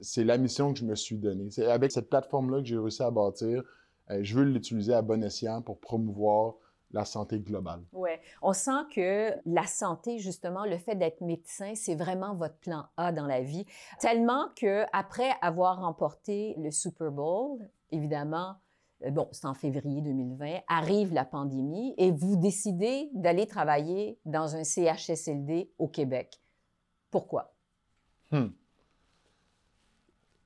c'est 0.00 0.24
la 0.24 0.36
mission 0.36 0.72
que 0.72 0.78
je 0.80 0.84
me 0.84 0.94
suis 0.94 1.16
donnée. 1.16 1.50
C'est 1.50 1.66
avec 1.66 1.92
cette 1.92 2.10
plateforme-là 2.10 2.60
que 2.60 2.66
j'ai 2.66 2.78
réussi 2.78 3.02
à 3.02 3.10
bâtir. 3.10 3.62
euh, 4.10 4.18
je 4.22 4.36
veux 4.36 4.44
l'utiliser 4.44 4.92
à 4.92 5.00
bon 5.00 5.22
escient 5.24 5.62
pour 5.62 5.78
promouvoir 5.78 6.56
la 6.94 7.04
santé 7.04 7.40
globale. 7.40 7.82
Oui, 7.92 8.10
on 8.40 8.52
sent 8.52 8.84
que 8.94 9.32
la 9.46 9.66
santé, 9.66 10.18
justement, 10.18 10.64
le 10.64 10.78
fait 10.78 10.94
d'être 10.94 11.20
médecin, 11.20 11.74
c'est 11.74 11.96
vraiment 11.96 12.34
votre 12.34 12.56
plan 12.56 12.84
A 12.96 13.12
dans 13.12 13.26
la 13.26 13.40
vie. 13.40 13.66
Tellement 13.98 14.46
que 14.56 14.84
après 14.92 15.30
avoir 15.42 15.80
remporté 15.80 16.54
le 16.58 16.70
Super 16.70 17.10
Bowl, 17.10 17.58
évidemment, 17.90 18.54
bon, 19.10 19.28
c'est 19.32 19.46
en 19.46 19.54
février 19.54 20.00
2020, 20.00 20.60
arrive 20.68 21.12
la 21.12 21.24
pandémie 21.24 21.94
et 21.98 22.10
vous 22.10 22.36
décidez 22.36 23.10
d'aller 23.14 23.46
travailler 23.46 24.18
dans 24.24 24.56
un 24.56 24.64
CHSLD 24.64 25.70
au 25.78 25.88
Québec. 25.88 26.40
Pourquoi? 27.10 27.54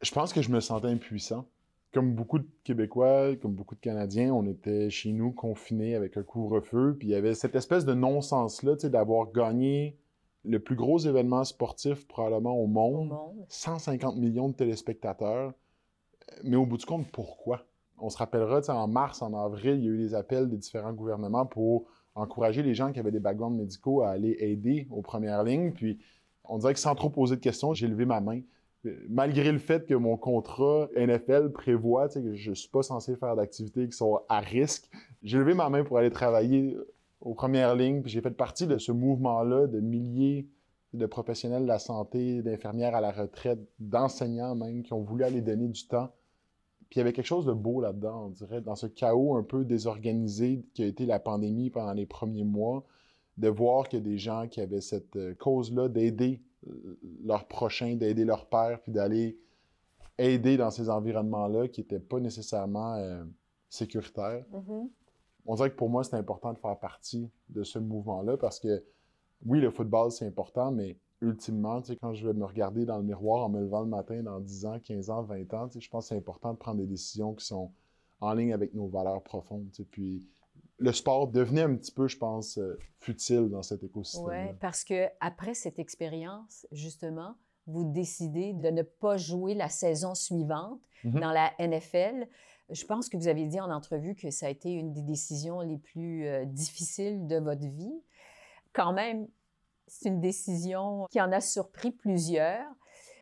Je 0.00 0.12
pense 0.12 0.32
que 0.32 0.42
je 0.42 0.50
me 0.50 0.60
sentais 0.60 0.88
impuissant. 0.88 1.46
Comme 1.92 2.14
beaucoup 2.14 2.38
de 2.38 2.46
Québécois, 2.64 3.34
comme 3.36 3.54
beaucoup 3.54 3.74
de 3.74 3.80
Canadiens, 3.80 4.32
on 4.34 4.46
était 4.46 4.90
chez 4.90 5.10
nous 5.12 5.32
confinés 5.32 5.94
avec 5.94 6.18
un 6.18 6.22
couvre-feu, 6.22 6.96
puis 6.98 7.08
il 7.08 7.10
y 7.12 7.14
avait 7.14 7.34
cette 7.34 7.54
espèce 7.54 7.86
de 7.86 7.94
non-sens-là, 7.94 8.76
tu 8.76 8.82
sais, 8.82 8.90
d'avoir 8.90 9.32
gagné 9.32 9.96
le 10.44 10.60
plus 10.60 10.76
gros 10.76 10.98
événement 10.98 11.44
sportif 11.44 12.06
probablement 12.06 12.56
au 12.56 12.66
monde. 12.66 13.16
150 13.48 14.16
millions 14.16 14.48
de 14.48 14.54
téléspectateurs. 14.54 15.52
Mais 16.44 16.56
au 16.56 16.66
bout 16.66 16.76
du 16.76 16.84
compte, 16.84 17.10
pourquoi? 17.10 17.64
On 18.00 18.10
se 18.10 18.18
rappellera, 18.18 18.60
en 18.68 18.88
mars, 18.88 19.22
en 19.22 19.34
avril, 19.34 19.76
il 19.78 19.84
y 19.84 19.88
a 19.88 19.90
eu 19.90 19.98
des 19.98 20.14
appels 20.14 20.48
des 20.48 20.56
différents 20.56 20.92
gouvernements 20.92 21.46
pour 21.46 21.86
encourager 22.14 22.62
les 22.62 22.74
gens 22.74 22.92
qui 22.92 22.98
avaient 22.98 23.10
des 23.10 23.20
backgrounds 23.20 23.58
médicaux 23.58 24.02
à 24.02 24.10
aller 24.10 24.36
aider 24.40 24.86
aux 24.90 25.02
premières 25.02 25.44
lignes. 25.44 25.72
Puis 25.72 25.98
on 26.44 26.58
dirait 26.58 26.74
que 26.74 26.80
sans 26.80 26.94
trop 26.94 27.10
poser 27.10 27.36
de 27.36 27.40
questions, 27.40 27.74
j'ai 27.74 27.86
levé 27.86 28.04
ma 28.04 28.20
main. 28.20 28.40
Euh, 28.86 28.96
Malgré 29.08 29.52
le 29.52 29.58
fait 29.58 29.86
que 29.86 29.94
mon 29.94 30.16
contrat 30.16 30.88
NFL 30.96 31.50
prévoit 31.52 32.08
que 32.08 32.34
je 32.34 32.50
ne 32.50 32.54
suis 32.54 32.68
pas 32.68 32.82
censé 32.82 33.16
faire 33.16 33.36
d'activités 33.36 33.86
qui 33.86 33.96
sont 33.96 34.20
à 34.28 34.40
risque, 34.40 34.88
j'ai 35.22 35.38
levé 35.38 35.54
ma 35.54 35.68
main 35.68 35.84
pour 35.84 35.98
aller 35.98 36.10
travailler 36.10 36.76
aux 37.20 37.34
premières 37.34 37.74
lignes. 37.74 38.02
Puis 38.02 38.12
j'ai 38.12 38.20
fait 38.20 38.30
partie 38.30 38.66
de 38.66 38.78
ce 38.78 38.92
mouvement-là 38.92 39.66
de 39.66 39.80
milliers 39.80 40.48
de 40.94 41.06
professionnels 41.06 41.62
de 41.62 41.68
la 41.68 41.78
santé, 41.78 42.42
d'infirmières 42.42 42.94
à 42.94 43.00
la 43.00 43.12
retraite, 43.12 43.60
d'enseignants 43.78 44.54
même, 44.54 44.82
qui 44.82 44.92
ont 44.92 45.02
voulu 45.02 45.24
aller 45.24 45.42
donner 45.42 45.68
du 45.68 45.86
temps. 45.86 46.10
Puis 46.88 46.96
il 46.96 46.98
y 46.98 47.00
avait 47.02 47.12
quelque 47.12 47.26
chose 47.26 47.44
de 47.44 47.52
beau 47.52 47.80
là-dedans, 47.80 48.26
on 48.26 48.30
dirait, 48.30 48.60
dans 48.62 48.74
ce 48.74 48.86
chaos 48.86 49.36
un 49.36 49.42
peu 49.42 49.64
désorganisé 49.64 50.64
qui 50.72 50.82
a 50.82 50.86
été 50.86 51.04
la 51.04 51.18
pandémie 51.18 51.70
pendant 51.70 51.92
les 51.92 52.06
premiers 52.06 52.44
mois, 52.44 52.84
de 53.36 53.48
voir 53.48 53.88
que 53.88 53.96
des 53.96 54.18
gens 54.18 54.48
qui 54.48 54.60
avaient 54.60 54.80
cette 54.80 55.16
euh, 55.16 55.34
cause-là 55.34 55.88
d'aider 55.88 56.42
euh, 56.66 56.98
leurs 57.24 57.46
prochains, 57.46 57.94
d'aider 57.94 58.24
leur 58.24 58.46
père, 58.48 58.80
puis 58.82 58.90
d'aller 58.90 59.38
aider 60.18 60.56
dans 60.56 60.70
ces 60.70 60.90
environnements-là 60.90 61.68
qui 61.68 61.82
n'étaient 61.82 62.00
pas 62.00 62.18
nécessairement 62.18 62.94
euh, 62.96 63.22
sécuritaires. 63.68 64.44
Mhm. 64.50 64.88
On 65.46 65.54
dirait 65.54 65.70
que 65.70 65.76
pour 65.76 65.88
moi, 65.88 66.04
c'est 66.04 66.16
important 66.16 66.52
de 66.52 66.58
faire 66.58 66.78
partie 66.78 67.30
de 67.48 67.62
ce 67.62 67.78
mouvement-là 67.78 68.36
parce 68.36 68.58
que, 68.58 68.82
oui, 69.46 69.60
le 69.60 69.70
football, 69.70 70.10
c'est 70.10 70.26
important, 70.26 70.72
mais 70.72 70.98
ultimement, 71.20 71.80
tu 71.80 71.88
sais, 71.88 71.96
quand 71.96 72.14
je 72.14 72.26
vais 72.26 72.32
me 72.34 72.44
regarder 72.44 72.84
dans 72.84 72.98
le 72.98 73.04
miroir 73.04 73.44
en 73.44 73.48
me 73.48 73.60
levant 73.60 73.80
le 73.80 73.88
matin 73.88 74.22
dans 74.22 74.40
10 74.40 74.66
ans, 74.66 74.78
15 74.80 75.10
ans, 75.10 75.22
20 75.22 75.52
ans, 75.54 75.68
tu 75.68 75.74
sais, 75.74 75.80
je 75.80 75.90
pense 75.90 76.04
que 76.04 76.08
c'est 76.10 76.16
important 76.16 76.52
de 76.52 76.58
prendre 76.58 76.78
des 76.78 76.86
décisions 76.86 77.34
qui 77.34 77.44
sont 77.44 77.72
en 78.20 78.32
ligne 78.34 78.52
avec 78.52 78.74
nos 78.74 78.88
valeurs 78.88 79.22
profondes. 79.22 79.68
tu 79.72 79.82
sais. 79.82 79.88
Puis 79.90 80.26
le 80.78 80.92
sport 80.92 81.28
devenait 81.28 81.62
un 81.62 81.74
petit 81.74 81.92
peu, 81.92 82.06
je 82.08 82.16
pense, 82.18 82.58
euh, 82.58 82.78
futile 82.98 83.48
dans 83.48 83.62
cet 83.62 83.82
écosystème. 83.82 84.26
Oui, 84.48 84.54
parce 84.60 84.84
que 84.84 85.06
après 85.20 85.54
cette 85.54 85.78
expérience, 85.78 86.66
justement, 86.72 87.34
vous 87.66 87.84
décidez 87.84 88.52
de 88.54 88.68
ne 88.68 88.82
pas 88.82 89.16
jouer 89.16 89.54
la 89.54 89.68
saison 89.68 90.14
suivante 90.14 90.80
Mhm. 91.04 91.20
dans 91.20 91.30
la 91.32 91.52
NFL. 91.60 92.26
Je 92.70 92.84
pense 92.84 93.08
que 93.08 93.16
vous 93.16 93.28
avez 93.28 93.46
dit 93.46 93.60
en 93.60 93.70
entrevue 93.70 94.14
que 94.16 94.30
ça 94.30 94.46
a 94.46 94.50
été 94.50 94.72
une 94.72 94.92
des 94.92 95.02
décisions 95.02 95.60
les 95.60 95.78
plus 95.78 96.26
euh, 96.26 96.44
difficiles 96.44 97.26
de 97.28 97.36
votre 97.36 97.66
vie. 97.66 98.02
Quand 98.72 98.92
même, 98.92 99.28
c'est 99.88 100.08
une 100.08 100.20
décision 100.20 101.06
qui 101.10 101.20
en 101.20 101.32
a 101.32 101.40
surpris 101.40 101.90
plusieurs. 101.90 102.66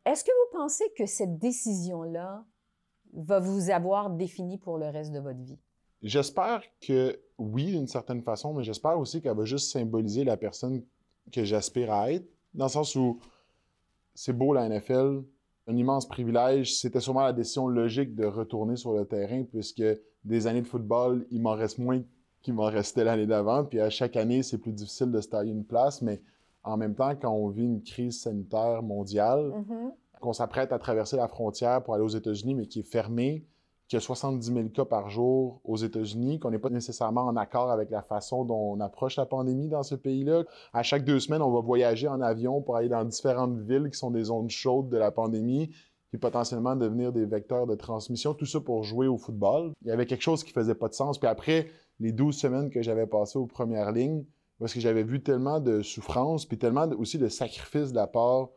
Est-ce 0.04 0.24
que 0.24 0.30
vous 0.30 0.58
pensez 0.58 0.84
que 0.96 1.06
cette 1.06 1.38
décision-là 1.38 2.44
va 3.14 3.40
vous 3.40 3.70
avoir 3.70 4.10
défini 4.10 4.58
pour 4.58 4.78
le 4.78 4.86
reste 4.86 5.12
de 5.12 5.20
votre 5.20 5.40
vie? 5.40 5.58
J'espère 6.02 6.62
que 6.80 7.18
oui, 7.38 7.72
d'une 7.72 7.86
certaine 7.86 8.22
façon, 8.22 8.52
mais 8.52 8.62
j'espère 8.62 8.98
aussi 8.98 9.20
qu'elle 9.20 9.36
va 9.36 9.44
juste 9.44 9.72
symboliser 9.72 10.24
la 10.24 10.36
personne 10.36 10.82
que 11.32 11.44
j'aspire 11.44 11.92
à 11.92 12.12
être, 12.12 12.28
dans 12.54 12.66
le 12.66 12.70
sens 12.70 12.94
où 12.94 13.18
c'est 14.14 14.32
beau 14.32 14.52
la 14.52 14.68
NFL, 14.68 15.22
un 15.66 15.76
immense 15.76 16.06
privilège. 16.06 16.76
C'était 16.76 17.00
sûrement 17.00 17.22
la 17.22 17.32
décision 17.32 17.66
logique 17.66 18.14
de 18.14 18.24
retourner 18.24 18.76
sur 18.76 18.92
le 18.92 19.04
terrain, 19.06 19.44
puisque 19.44 19.82
des 20.24 20.46
années 20.46 20.62
de 20.62 20.66
football, 20.66 21.26
il 21.30 21.42
m'en 21.42 21.54
reste 21.54 21.78
moins 21.78 22.02
qu'il 22.42 22.54
m'en 22.54 22.66
restait 22.66 23.04
l'année 23.04 23.26
d'avant. 23.26 23.64
Puis 23.64 23.80
à 23.80 23.90
chaque 23.90 24.16
année, 24.16 24.42
c'est 24.42 24.58
plus 24.58 24.72
difficile 24.72 25.10
de 25.10 25.20
se 25.20 25.28
tailler 25.28 25.52
une 25.52 25.64
place, 25.64 26.02
mais 26.02 26.20
en 26.66 26.76
même 26.76 26.94
temps, 26.94 27.12
quand 27.20 27.30
on 27.30 27.48
vit 27.48 27.64
une 27.64 27.82
crise 27.82 28.20
sanitaire 28.20 28.82
mondiale, 28.82 29.52
qu'on 30.20 30.32
s'apprête 30.32 30.72
à 30.72 30.78
traverser 30.78 31.16
la 31.16 31.28
frontière 31.28 31.82
pour 31.82 31.94
aller 31.94 32.04
aux 32.04 32.08
États-Unis, 32.08 32.54
mais 32.54 32.66
qui 32.66 32.80
est 32.80 32.90
fermée, 32.90 33.46
qu'il 33.88 33.96
y 33.96 33.98
a 33.98 34.00
70 34.00 34.52
000 34.52 34.68
cas 34.70 34.84
par 34.84 35.10
jour 35.10 35.60
aux 35.64 35.76
États-Unis, 35.76 36.40
qu'on 36.40 36.50
n'est 36.50 36.58
pas 36.58 36.70
nécessairement 36.70 37.22
en 37.22 37.36
accord 37.36 37.70
avec 37.70 37.90
la 37.90 38.02
façon 38.02 38.44
dont 38.44 38.72
on 38.72 38.80
approche 38.80 39.16
la 39.16 39.26
pandémie 39.26 39.68
dans 39.68 39.84
ce 39.84 39.94
pays-là. 39.94 40.42
À 40.72 40.82
chaque 40.82 41.04
deux 41.04 41.20
semaines, 41.20 41.42
on 41.42 41.52
va 41.52 41.60
voyager 41.60 42.08
en 42.08 42.20
avion 42.20 42.60
pour 42.62 42.76
aller 42.76 42.88
dans 42.88 43.04
différentes 43.04 43.60
villes 43.60 43.88
qui 43.88 43.96
sont 43.96 44.10
des 44.10 44.24
zones 44.24 44.50
chaudes 44.50 44.88
de 44.88 44.96
la 44.96 45.12
pandémie, 45.12 45.70
puis 46.10 46.18
potentiellement 46.18 46.74
devenir 46.74 47.12
des 47.12 47.26
vecteurs 47.26 47.68
de 47.68 47.76
transmission, 47.76 48.34
tout 48.34 48.46
ça 48.46 48.60
pour 48.60 48.82
jouer 48.82 49.06
au 49.06 49.18
football. 49.18 49.72
Il 49.82 49.88
y 49.88 49.92
avait 49.92 50.06
quelque 50.06 50.22
chose 50.22 50.42
qui 50.42 50.52
faisait 50.52 50.74
pas 50.74 50.88
de 50.88 50.94
sens. 50.94 51.18
Puis 51.18 51.28
après 51.28 51.68
les 52.00 52.10
12 52.10 52.36
semaines 52.36 52.70
que 52.70 52.82
j'avais 52.82 53.06
passées 53.06 53.38
aux 53.38 53.46
premières 53.46 53.92
lignes, 53.92 54.24
parce 54.58 54.72
que 54.74 54.80
j'avais 54.80 55.02
vu 55.02 55.22
tellement 55.22 55.60
de 55.60 55.82
souffrance, 55.82 56.46
puis 56.46 56.58
tellement 56.58 56.86
de- 56.86 56.94
aussi 56.96 57.18
de 57.18 57.28
sacrifices 57.28 57.90
de 57.90 57.96
la 57.96 58.06
part 58.06 58.48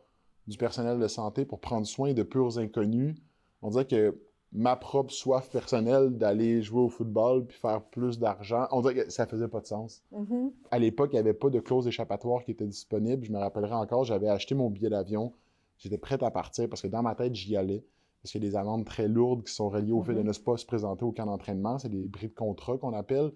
du 0.46 0.56
personnel 0.56 0.98
de 0.98 1.06
santé 1.08 1.44
pour 1.44 1.60
prendre 1.60 1.86
soin 1.86 2.12
de 2.12 2.22
purs 2.22 2.58
inconnus. 2.58 3.16
On 3.62 3.70
dirait 3.70 3.86
que 3.86 4.18
ma 4.52 4.74
propre 4.74 5.12
soif 5.12 5.48
personnelle 5.50 6.16
d'aller 6.16 6.60
jouer 6.62 6.80
au 6.80 6.88
football 6.88 7.46
puis 7.46 7.56
faire 7.58 7.82
plus 7.84 8.18
d'argent, 8.18 8.66
on 8.72 8.80
dirait 8.80 8.94
que 9.04 9.10
ça 9.10 9.26
faisait 9.26 9.46
pas 9.46 9.60
de 9.60 9.66
sens. 9.66 10.02
Mhm. 10.10 10.50
À 10.72 10.78
l'époque, 10.78 11.10
il 11.12 11.16
n'y 11.16 11.20
avait 11.20 11.34
pas 11.34 11.50
de 11.50 11.60
clause 11.60 11.86
échappatoire 11.86 12.42
qui 12.42 12.50
était 12.50 12.66
disponible. 12.66 13.24
Je 13.24 13.30
me 13.32 13.38
rappellerai 13.38 13.74
encore, 13.74 14.04
j'avais 14.04 14.28
acheté 14.28 14.54
mon 14.56 14.68
billet 14.70 14.90
d'avion. 14.90 15.32
J'étais 15.78 15.98
prêt 15.98 16.22
à 16.24 16.30
partir 16.32 16.68
parce 16.68 16.82
que 16.82 16.88
dans 16.88 17.02
ma 17.02 17.14
tête, 17.14 17.34
j'y 17.34 17.56
allais. 17.56 17.84
Parce 18.22 18.32
qu'il 18.32 18.42
y 18.44 18.46
a 18.46 18.50
des 18.50 18.56
amendes 18.56 18.84
très 18.84 19.08
lourdes 19.08 19.44
qui 19.44 19.52
sont 19.54 19.70
reliées 19.70 19.92
au 19.92 20.02
fait 20.02 20.14
de 20.14 20.20
Mhm. 20.20 20.26
ne 20.26 20.32
pas 20.32 20.56
se 20.56 20.66
présenter 20.66 21.04
au 21.04 21.12
camp 21.12 21.26
d'entraînement. 21.26 21.78
C'est 21.78 21.88
des 21.88 22.06
bris 22.08 22.28
de 22.28 22.34
contrat 22.34 22.76
qu'on 22.76 22.92
appelle. 22.92 23.30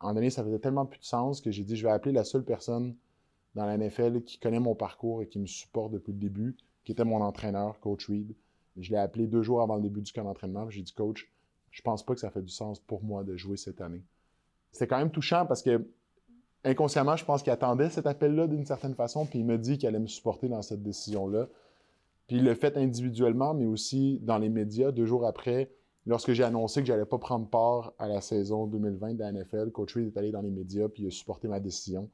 En 0.00 0.14
donné, 0.14 0.30
ça 0.30 0.42
faisait 0.42 0.58
tellement 0.58 0.86
plus 0.86 0.98
de 0.98 1.04
sens 1.04 1.40
que 1.40 1.50
j'ai 1.50 1.64
dit, 1.64 1.76
je 1.76 1.86
vais 1.86 1.92
appeler 1.92 2.12
la 2.12 2.24
seule 2.24 2.44
personne 2.44 2.96
dans 3.54 3.66
la 3.66 3.76
NFL 3.76 4.22
qui 4.22 4.38
connaît 4.38 4.60
mon 4.60 4.74
parcours 4.74 5.22
et 5.22 5.28
qui 5.28 5.38
me 5.38 5.46
supporte 5.46 5.92
depuis 5.92 6.12
le 6.12 6.18
début, 6.18 6.56
qui 6.84 6.92
était 6.92 7.04
mon 7.04 7.20
entraîneur, 7.20 7.78
Coach 7.80 8.08
Reed. 8.08 8.34
Je 8.76 8.90
l'ai 8.90 8.96
appelé 8.96 9.26
deux 9.26 9.42
jours 9.42 9.60
avant 9.60 9.76
le 9.76 9.82
début 9.82 10.00
du 10.00 10.12
camp 10.12 10.24
d'entraînement. 10.24 10.70
J'ai 10.70 10.82
dit, 10.82 10.92
Coach, 10.92 11.30
je 11.70 11.82
pense 11.82 12.04
pas 12.04 12.14
que 12.14 12.20
ça 12.20 12.30
fait 12.30 12.42
du 12.42 12.52
sens 12.52 12.80
pour 12.80 13.02
moi 13.02 13.24
de 13.24 13.36
jouer 13.36 13.56
cette 13.56 13.80
année. 13.80 14.02
C'était 14.72 14.86
quand 14.86 14.98
même 14.98 15.10
touchant 15.10 15.46
parce 15.46 15.62
que 15.62 15.86
inconsciemment, 16.64 17.16
je 17.16 17.24
pense 17.24 17.42
qu'il 17.42 17.52
attendait 17.52 17.90
cet 17.90 18.06
appel-là 18.06 18.46
d'une 18.46 18.64
certaine 18.64 18.94
façon, 18.94 19.26
puis 19.26 19.40
il 19.40 19.44
me 19.44 19.58
dit 19.58 19.78
qu'il 19.78 19.88
allait 19.88 19.98
me 19.98 20.06
supporter 20.06 20.48
dans 20.48 20.62
cette 20.62 20.82
décision-là. 20.82 21.48
Puis 22.26 22.36
il 22.36 22.44
le 22.44 22.54
fait 22.54 22.76
individuellement, 22.76 23.54
mais 23.54 23.66
aussi 23.66 24.20
dans 24.22 24.38
les 24.38 24.48
médias. 24.48 24.92
Deux 24.92 25.06
jours 25.06 25.26
après, 25.26 25.70
lorsque 26.06 26.32
j'ai 26.32 26.44
annoncé 26.44 26.80
que 26.80 26.86
j'allais 26.86 27.04
pas 27.04 27.18
prendre 27.18 27.46
part 27.48 27.92
à 27.98 28.08
la 28.08 28.20
saison 28.20 28.66
2020 28.66 29.14
de 29.14 29.18
la 29.20 29.32
NFL, 29.32 29.70
Coach 29.70 29.94
Reed 29.94 30.06
est 30.08 30.18
allé 30.18 30.30
dans 30.32 30.40
les 30.42 30.50
médias, 30.50 30.88
puis 30.88 31.04
il 31.04 31.06
a 31.06 31.10
supporté 31.10 31.48
ma 31.48 31.60
décision. 31.60 32.08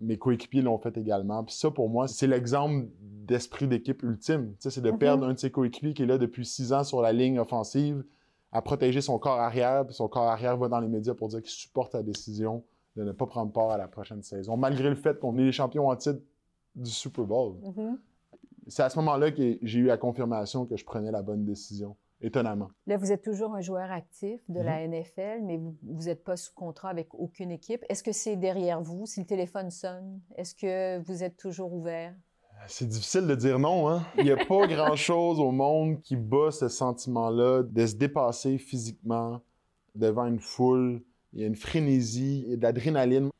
Mes 0.00 0.18
coéquipiers 0.18 0.60
l'ont 0.62 0.76
fait 0.78 0.96
également. 0.98 1.42
Puis 1.42 1.54
ça, 1.54 1.70
pour 1.70 1.88
moi, 1.88 2.06
c'est 2.06 2.26
l'exemple 2.26 2.86
d'esprit 3.00 3.66
d'équipe 3.66 4.02
ultime. 4.02 4.52
C'est 4.58 4.80
de 4.82 4.90
Mhm. 4.90 4.98
perdre 4.98 5.26
un 5.26 5.32
de 5.32 5.38
ses 5.38 5.50
coéquipiers 5.50 5.94
qui 5.94 6.02
est 6.02 6.06
là 6.06 6.18
depuis 6.18 6.44
six 6.44 6.72
ans 6.72 6.84
sur 6.84 7.00
la 7.00 7.12
ligne 7.12 7.38
offensive, 7.38 8.04
à 8.52 8.60
protéger 8.62 9.00
son 9.00 9.18
corps 9.18 9.38
arrière, 9.40 9.86
puis 9.86 9.94
son 9.94 10.08
corps 10.08 10.28
arrière 10.28 10.56
va 10.58 10.68
dans 10.68 10.80
les 10.80 10.88
médias 10.88 11.14
pour 11.14 11.28
dire 11.28 11.40
qu'il 11.40 11.50
supporte 11.50 11.94
la 11.94 12.02
décision 12.02 12.62
de 12.96 13.04
ne 13.04 13.12
pas 13.12 13.26
prendre 13.26 13.52
part 13.52 13.70
à 13.70 13.76
la 13.78 13.88
prochaine 13.88 14.22
saison, 14.22 14.56
malgré 14.56 14.88
le 14.88 14.94
fait 14.96 15.18
qu'on 15.18 15.36
est 15.38 15.44
les 15.44 15.52
champions 15.52 15.88
en 15.88 15.96
titre 15.96 16.20
du 16.74 16.90
Super 16.90 17.24
Bowl. 17.24 17.54
Mhm. 17.64 17.98
C'est 18.68 18.82
à 18.82 18.90
ce 18.90 18.98
moment-là 18.98 19.30
que 19.30 19.58
j'ai 19.62 19.78
eu 19.80 19.84
la 19.86 19.96
confirmation 19.96 20.66
que 20.66 20.76
je 20.76 20.84
prenais 20.84 21.10
la 21.10 21.22
bonne 21.22 21.44
décision. 21.44 21.96
Étonnamment. 22.20 22.68
Là, 22.86 22.96
vous 22.96 23.12
êtes 23.12 23.22
toujours 23.22 23.54
un 23.54 23.60
joueur 23.60 23.90
actif 23.90 24.40
de 24.48 24.60
la 24.60 24.86
Mm-hmm. 24.86 25.00
NFL, 25.00 25.42
mais 25.44 25.58
vous 25.58 26.04
n'êtes 26.04 26.24
pas 26.24 26.36
sous 26.36 26.52
contrat 26.54 26.90
avec 26.90 27.14
aucune 27.14 27.50
équipe. 27.50 27.84
Est-ce 27.88 28.02
que 28.02 28.12
c'est 28.12 28.36
derrière 28.36 28.80
vous? 28.80 29.06
Si 29.06 29.20
le 29.20 29.26
téléphone 29.26 29.70
sonne? 29.70 30.20
Est-ce 30.36 30.54
que 30.54 30.98
vous 31.04 31.22
êtes 31.22 31.36
toujours 31.36 31.72
ouvert? 31.72 32.14
C'est 32.68 32.88
difficile 32.88 33.26
de 33.26 33.34
dire 33.34 33.58
non, 33.58 33.88
hein? 33.88 34.02
Il 34.16 34.24
n'y 34.24 34.30
a 34.30 34.36
pas 34.36 34.66
grand-chose 34.66 35.40
au 35.40 35.50
monde 35.50 36.00
qui 36.02 36.16
bat 36.16 36.50
ce 36.50 36.68
sentiment-là 36.68 37.62
de 37.62 37.86
se 37.86 37.94
dépasser 37.94 38.58
physiquement 38.58 39.40
devant 39.94 40.26
une 40.26 40.40
foule. 40.40 41.02
Il 41.32 41.40
y 41.40 41.44
a 41.44 41.46
une 41.46 41.56
frénésie, 41.56 42.44
il 42.46 42.50
y 42.50 42.54
a 42.54 42.56
de 42.56 42.62
l'adrénaline. 42.62 43.30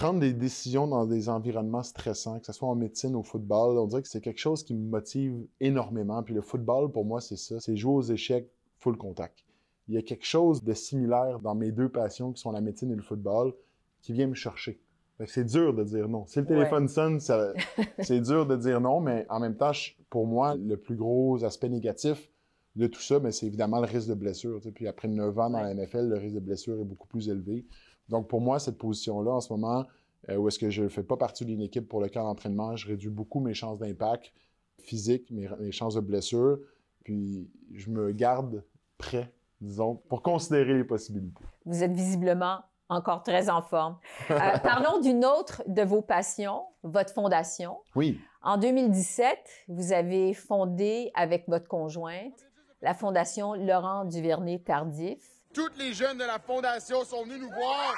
Prendre 0.00 0.20
des 0.20 0.32
décisions 0.32 0.86
dans 0.86 1.04
des 1.04 1.28
environnements 1.28 1.82
stressants, 1.82 2.40
que 2.40 2.46
ce 2.46 2.54
soit 2.54 2.70
en 2.70 2.74
médecine 2.74 3.14
ou 3.14 3.18
au 3.18 3.22
football, 3.22 3.76
on 3.76 3.86
dirait 3.86 4.00
que 4.00 4.08
c'est 4.08 4.22
quelque 4.22 4.40
chose 4.40 4.64
qui 4.64 4.72
me 4.72 4.88
motive 4.88 5.46
énormément. 5.60 6.22
Puis 6.22 6.32
le 6.32 6.40
football, 6.40 6.90
pour 6.90 7.04
moi, 7.04 7.20
c'est 7.20 7.36
ça. 7.36 7.60
C'est 7.60 7.76
jouer 7.76 7.92
aux 7.92 8.02
échecs 8.02 8.48
full 8.78 8.96
contact. 8.96 9.44
Il 9.88 9.94
y 9.94 9.98
a 9.98 10.02
quelque 10.02 10.24
chose 10.24 10.64
de 10.64 10.72
similaire 10.72 11.40
dans 11.40 11.54
mes 11.54 11.70
deux 11.70 11.90
passions 11.90 12.32
qui 12.32 12.40
sont 12.40 12.50
la 12.50 12.62
médecine 12.62 12.90
et 12.90 12.94
le 12.94 13.02
football 13.02 13.52
qui 14.00 14.14
vient 14.14 14.26
me 14.26 14.34
chercher. 14.34 14.80
C'est 15.26 15.44
dur 15.44 15.74
de 15.74 15.84
dire 15.84 16.08
non. 16.08 16.24
Si 16.26 16.38
le 16.38 16.46
téléphone 16.46 16.88
sonne, 16.88 17.20
c'est 17.98 18.20
dur 18.20 18.46
de 18.46 18.56
dire 18.56 18.80
non, 18.80 19.00
mais 19.00 19.26
en 19.28 19.38
même 19.38 19.54
temps, 19.54 19.72
pour 20.08 20.26
moi, 20.26 20.54
le 20.54 20.78
plus 20.78 20.96
gros 20.96 21.44
aspect 21.44 21.68
négatif 21.68 22.30
de 22.76 22.86
tout 22.86 23.00
ça, 23.00 23.18
ben, 23.18 23.32
c'est 23.32 23.46
évidemment 23.46 23.80
le 23.80 23.86
risque 23.86 24.08
de 24.08 24.14
blessure. 24.14 24.58
tu 24.60 24.68
sais. 24.68 24.72
Puis 24.72 24.86
après 24.86 25.08
9 25.08 25.38
ans 25.38 25.50
dans 25.50 25.60
la 25.60 25.74
NFL, 25.74 26.08
le 26.08 26.16
risque 26.16 26.34
de 26.34 26.40
blessure 26.40 26.80
est 26.80 26.84
beaucoup 26.84 27.08
plus 27.08 27.28
élevé. 27.28 27.66
Donc 28.08 28.28
pour 28.28 28.40
moi, 28.40 28.58
cette 28.58 28.78
position-là, 28.78 29.32
en 29.32 29.40
ce 29.40 29.52
moment, 29.52 29.86
euh, 30.28 30.36
où 30.36 30.48
est-ce 30.48 30.58
que 30.58 30.70
je 30.70 30.82
ne 30.82 30.88
fais 30.88 31.02
pas 31.02 31.16
partie 31.16 31.44
d'une 31.44 31.62
équipe 31.62 31.88
pour 31.88 32.00
le 32.00 32.08
camp 32.08 32.24
d'entraînement, 32.24 32.76
je 32.76 32.88
réduis 32.88 33.10
beaucoup 33.10 33.40
mes 33.40 33.54
chances 33.54 33.78
d'impact 33.78 34.32
physique, 34.78 35.30
mes, 35.30 35.48
mes 35.58 35.72
chances 35.72 35.94
de 35.94 36.00
blessure, 36.00 36.58
puis 37.04 37.50
je 37.72 37.90
me 37.90 38.12
garde 38.12 38.64
prêt, 38.98 39.32
disons, 39.60 39.96
pour 40.08 40.22
considérer 40.22 40.74
les 40.74 40.84
possibilités. 40.84 41.44
Vous 41.64 41.82
êtes 41.82 41.92
visiblement 41.92 42.60
encore 42.90 43.22
très 43.22 43.48
en 43.48 43.62
forme. 43.62 43.96
Euh, 44.30 44.38
parlons 44.62 45.00
d'une 45.00 45.24
autre 45.24 45.62
de 45.66 45.82
vos 45.82 46.02
passions, 46.02 46.64
votre 46.82 47.14
fondation. 47.14 47.78
Oui, 47.94 48.20
En 48.42 48.58
2017, 48.58 49.28
vous 49.68 49.92
avez 49.92 50.34
fondé 50.34 51.10
avec 51.14 51.48
votre 51.48 51.68
conjointe 51.68 52.49
la 52.82 52.94
fondation 52.94 53.54
Laurent 53.54 54.04
Duvernay-Tardif. 54.04 55.18
Toutes 55.52 55.76
les 55.78 55.92
jeunes 55.92 56.18
de 56.18 56.24
la 56.24 56.38
fondation 56.38 57.04
sont 57.04 57.24
venus 57.24 57.40
nous 57.40 57.50
voir. 57.50 57.94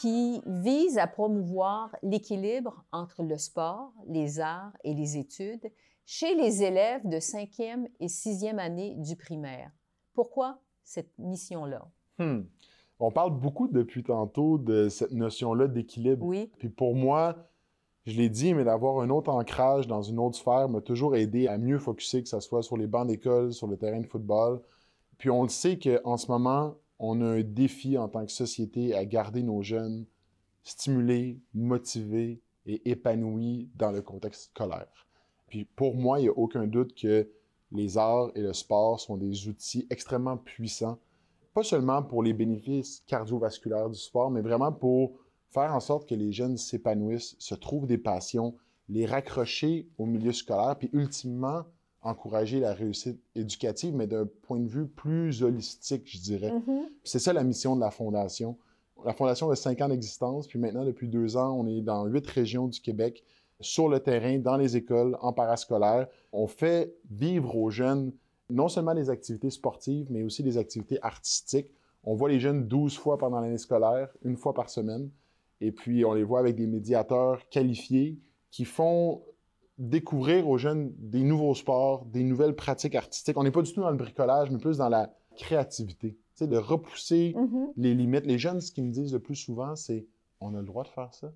qui 0.00 0.40
vise 0.46 0.96
à 0.96 1.08
promouvoir 1.08 1.96
l'équilibre 2.04 2.84
entre 2.92 3.24
le 3.24 3.36
sport, 3.36 3.92
les 4.06 4.38
arts 4.38 4.76
et 4.84 4.94
les 4.94 5.16
études 5.16 5.72
chez 6.04 6.36
les 6.36 6.62
élèves 6.62 7.06
de 7.08 7.16
5e 7.16 7.88
et 7.98 8.06
6e 8.06 8.58
année 8.58 8.94
du 8.96 9.16
primaire. 9.16 9.72
Pourquoi 10.14 10.60
cette 10.84 11.10
mission-là? 11.18 11.90
Hmm. 12.18 12.42
On 13.00 13.10
parle 13.10 13.38
beaucoup 13.38 13.66
depuis 13.66 14.04
tantôt 14.04 14.56
de 14.58 14.88
cette 14.88 15.10
notion-là 15.10 15.66
d'équilibre. 15.66 16.24
Oui, 16.24 16.52
Puis 16.58 16.68
pour 16.68 16.94
moi, 16.94 17.50
je 18.08 18.16
l'ai 18.16 18.30
dit, 18.30 18.54
mais 18.54 18.64
d'avoir 18.64 19.00
un 19.00 19.10
autre 19.10 19.30
ancrage 19.30 19.86
dans 19.86 20.00
une 20.00 20.18
autre 20.18 20.36
sphère 20.36 20.68
m'a 20.68 20.80
toujours 20.80 21.14
aidé 21.14 21.46
à 21.46 21.58
mieux 21.58 21.78
focuser, 21.78 22.22
que 22.22 22.28
ce 22.28 22.40
soit 22.40 22.62
sur 22.62 22.78
les 22.78 22.86
bancs 22.86 23.06
d'école, 23.06 23.52
sur 23.52 23.66
le 23.66 23.76
terrain 23.76 24.00
de 24.00 24.06
football. 24.06 24.62
Puis 25.18 25.28
on 25.28 25.42
le 25.42 25.50
sait 25.50 25.78
qu'en 25.78 26.16
ce 26.16 26.30
moment, 26.30 26.76
on 26.98 27.20
a 27.20 27.26
un 27.26 27.42
défi 27.42 27.98
en 27.98 28.08
tant 28.08 28.24
que 28.24 28.32
société 28.32 28.94
à 28.94 29.04
garder 29.04 29.42
nos 29.42 29.62
jeunes 29.62 30.06
stimulés, 30.64 31.38
motivés 31.52 32.40
et 32.66 32.90
épanouis 32.90 33.68
dans 33.76 33.90
le 33.90 34.00
contexte 34.00 34.50
scolaire. 34.54 35.06
Puis 35.48 35.64
pour 35.64 35.94
moi, 35.94 36.18
il 36.18 36.22
n'y 36.22 36.28
a 36.28 36.38
aucun 36.38 36.66
doute 36.66 36.94
que 36.94 37.28
les 37.72 37.98
arts 37.98 38.30
et 38.34 38.40
le 38.40 38.54
sport 38.54 39.00
sont 39.00 39.18
des 39.18 39.48
outils 39.48 39.86
extrêmement 39.90 40.38
puissants, 40.38 40.98
pas 41.52 41.62
seulement 41.62 42.02
pour 42.02 42.22
les 42.22 42.32
bénéfices 42.32 43.02
cardiovasculaires 43.06 43.90
du 43.90 43.98
sport, 43.98 44.30
mais 44.30 44.40
vraiment 44.40 44.72
pour 44.72 45.12
faire 45.50 45.74
en 45.74 45.80
sorte 45.80 46.08
que 46.08 46.14
les 46.14 46.32
jeunes 46.32 46.56
s'épanouissent, 46.56 47.36
se 47.38 47.54
trouvent 47.54 47.86
des 47.86 47.98
passions, 47.98 48.54
les 48.88 49.06
raccrocher 49.06 49.88
au 49.98 50.06
milieu 50.06 50.32
scolaire, 50.32 50.76
puis 50.78 50.90
ultimement 50.92 51.64
encourager 52.02 52.60
la 52.60 52.74
réussite 52.74 53.20
éducative, 53.34 53.94
mais 53.94 54.06
d'un 54.06 54.26
point 54.42 54.60
de 54.60 54.68
vue 54.68 54.86
plus 54.86 55.42
holistique, 55.42 56.04
je 56.06 56.18
dirais. 56.18 56.52
Mhm. 56.52 56.88
C'est 57.04 57.18
ça 57.18 57.32
la 57.32 57.44
mission 57.44 57.76
de 57.76 57.80
la 57.80 57.90
Fondation. 57.90 58.56
La 59.04 59.12
Fondation 59.12 59.50
a 59.50 59.56
cinq 59.56 59.80
ans 59.80 59.88
d'existence, 59.88 60.46
puis 60.46 60.58
maintenant, 60.58 60.84
depuis 60.84 61.08
deux 61.08 61.36
ans, 61.36 61.52
on 61.52 61.66
est 61.66 61.80
dans 61.80 62.06
huit 62.06 62.26
régions 62.26 62.68
du 62.68 62.80
Québec, 62.80 63.24
sur 63.60 63.88
le 63.88 64.00
terrain, 64.00 64.38
dans 64.38 64.56
les 64.56 64.76
écoles, 64.76 65.16
en 65.20 65.32
parascolaire. 65.32 66.06
On 66.32 66.46
fait 66.46 66.94
vivre 67.10 67.56
aux 67.56 67.70
jeunes 67.70 68.12
non 68.50 68.68
seulement 68.68 68.94
des 68.94 69.10
activités 69.10 69.50
sportives, 69.50 70.06
mais 70.10 70.22
aussi 70.22 70.42
des 70.42 70.58
activités 70.58 70.98
artistiques. 71.02 71.70
On 72.04 72.14
voit 72.14 72.28
les 72.28 72.40
jeunes 72.40 72.66
12 72.66 72.96
fois 72.96 73.18
pendant 73.18 73.40
l'année 73.40 73.58
scolaire, 73.58 74.08
une 74.22 74.36
fois 74.36 74.54
par 74.54 74.70
semaine. 74.70 75.10
Et 75.60 75.72
puis, 75.72 76.04
on 76.04 76.12
les 76.14 76.22
voit 76.24 76.40
avec 76.40 76.56
des 76.56 76.66
médiateurs 76.66 77.48
qualifiés 77.48 78.18
qui 78.50 78.64
font 78.64 79.22
découvrir 79.78 80.48
aux 80.48 80.58
jeunes 80.58 80.92
des 80.98 81.22
nouveaux 81.22 81.54
sports, 81.54 82.04
des 82.06 82.24
nouvelles 82.24 82.54
pratiques 82.56 82.94
artistiques. 82.94 83.36
On 83.36 83.44
n'est 83.44 83.50
pas 83.50 83.62
du 83.62 83.72
tout 83.72 83.80
dans 83.80 83.90
le 83.90 83.96
bricolage, 83.96 84.50
mais 84.50 84.58
plus 84.58 84.78
dans 84.78 84.88
la 84.88 85.12
créativité. 85.36 86.12
Tu 86.14 86.18
sais, 86.34 86.46
de 86.48 86.56
repousser 86.56 87.34
Mhm. 87.36 87.68
les 87.76 87.94
limites. 87.94 88.26
Les 88.26 88.38
jeunes, 88.38 88.60
ce 88.60 88.72
qu'ils 88.72 88.84
me 88.84 88.90
disent 88.92 89.12
le 89.12 89.20
plus 89.20 89.36
souvent, 89.36 89.76
c'est 89.76 90.06
on 90.40 90.54
a 90.54 90.60
le 90.60 90.66
droit 90.66 90.82
de 90.84 90.88
faire 90.88 91.12
ça. 91.14 91.32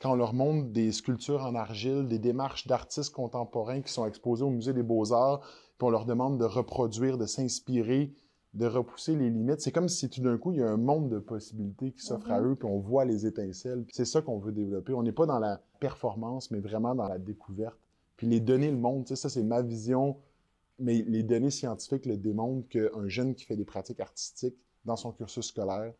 Quand 0.00 0.12
on 0.12 0.16
leur 0.16 0.34
montre 0.34 0.68
des 0.70 0.90
sculptures 0.90 1.44
en 1.44 1.54
argile, 1.54 2.08
des 2.08 2.18
démarches 2.18 2.66
d'artistes 2.66 3.12
contemporains 3.14 3.80
qui 3.82 3.92
sont 3.92 4.06
exposées 4.06 4.44
au 4.44 4.50
Musée 4.50 4.72
des 4.72 4.82
Beaux-Arts, 4.82 5.40
puis 5.78 5.86
on 5.86 5.90
leur 5.90 6.04
demande 6.06 6.38
de 6.38 6.44
reproduire, 6.44 7.18
de 7.18 7.26
s'inspirer, 7.26 8.12
de 8.54 8.66
repousser 8.66 9.16
les 9.16 9.30
limites, 9.30 9.60
c'est 9.60 9.72
comme 9.72 9.88
si 9.88 10.10
tout 10.10 10.20
d'un 10.20 10.36
coup, 10.36 10.52
il 10.52 10.58
y 10.58 10.62
a 10.62 10.68
un 10.70 10.76
monde 10.76 11.08
de 11.08 11.18
possibilités 11.18 11.92
qui 11.92 12.02
s'offre 12.02 12.30
à 12.30 12.40
Mhm. 12.40 12.52
eux, 12.52 12.54
puis 12.56 12.68
on 12.68 12.78
voit 12.78 13.04
les 13.06 13.24
étincelles. 13.26 13.84
C'est 13.90 14.04
ça 14.04 14.20
qu'on 14.20 14.38
veut 14.38 14.52
développer. 14.52 14.92
On 14.92 15.02
n'est 15.02 15.12
pas 15.12 15.24
dans 15.26 15.38
la 15.38 15.60
performance, 15.80 16.50
mais 16.50 16.60
vraiment 16.60 16.94
dans 16.94 17.08
la 17.08 17.18
découverte. 17.18 17.78
Puis 18.16 18.26
les 18.26 18.40
donner 18.40 18.70
le 18.70 18.76
monde, 18.76 19.08
ça, 19.08 19.28
c'est 19.28 19.42
ma 19.42 19.62
vision 19.62 20.16
mais 20.78 21.02
les 21.06 21.22
données 21.22 21.50
scientifiques 21.50 22.06
le 22.06 22.16
démontrent 22.16 22.66
qu'un 22.68 23.06
jeune 23.06 23.34
qui 23.36 23.44
fait 23.44 23.54
des 23.56 23.64
pratiques 23.64 24.00
artistiques 24.00 24.56
dans 24.84 24.96
son 24.96 25.12
cursus 25.12 25.46
scolaire 25.46 25.92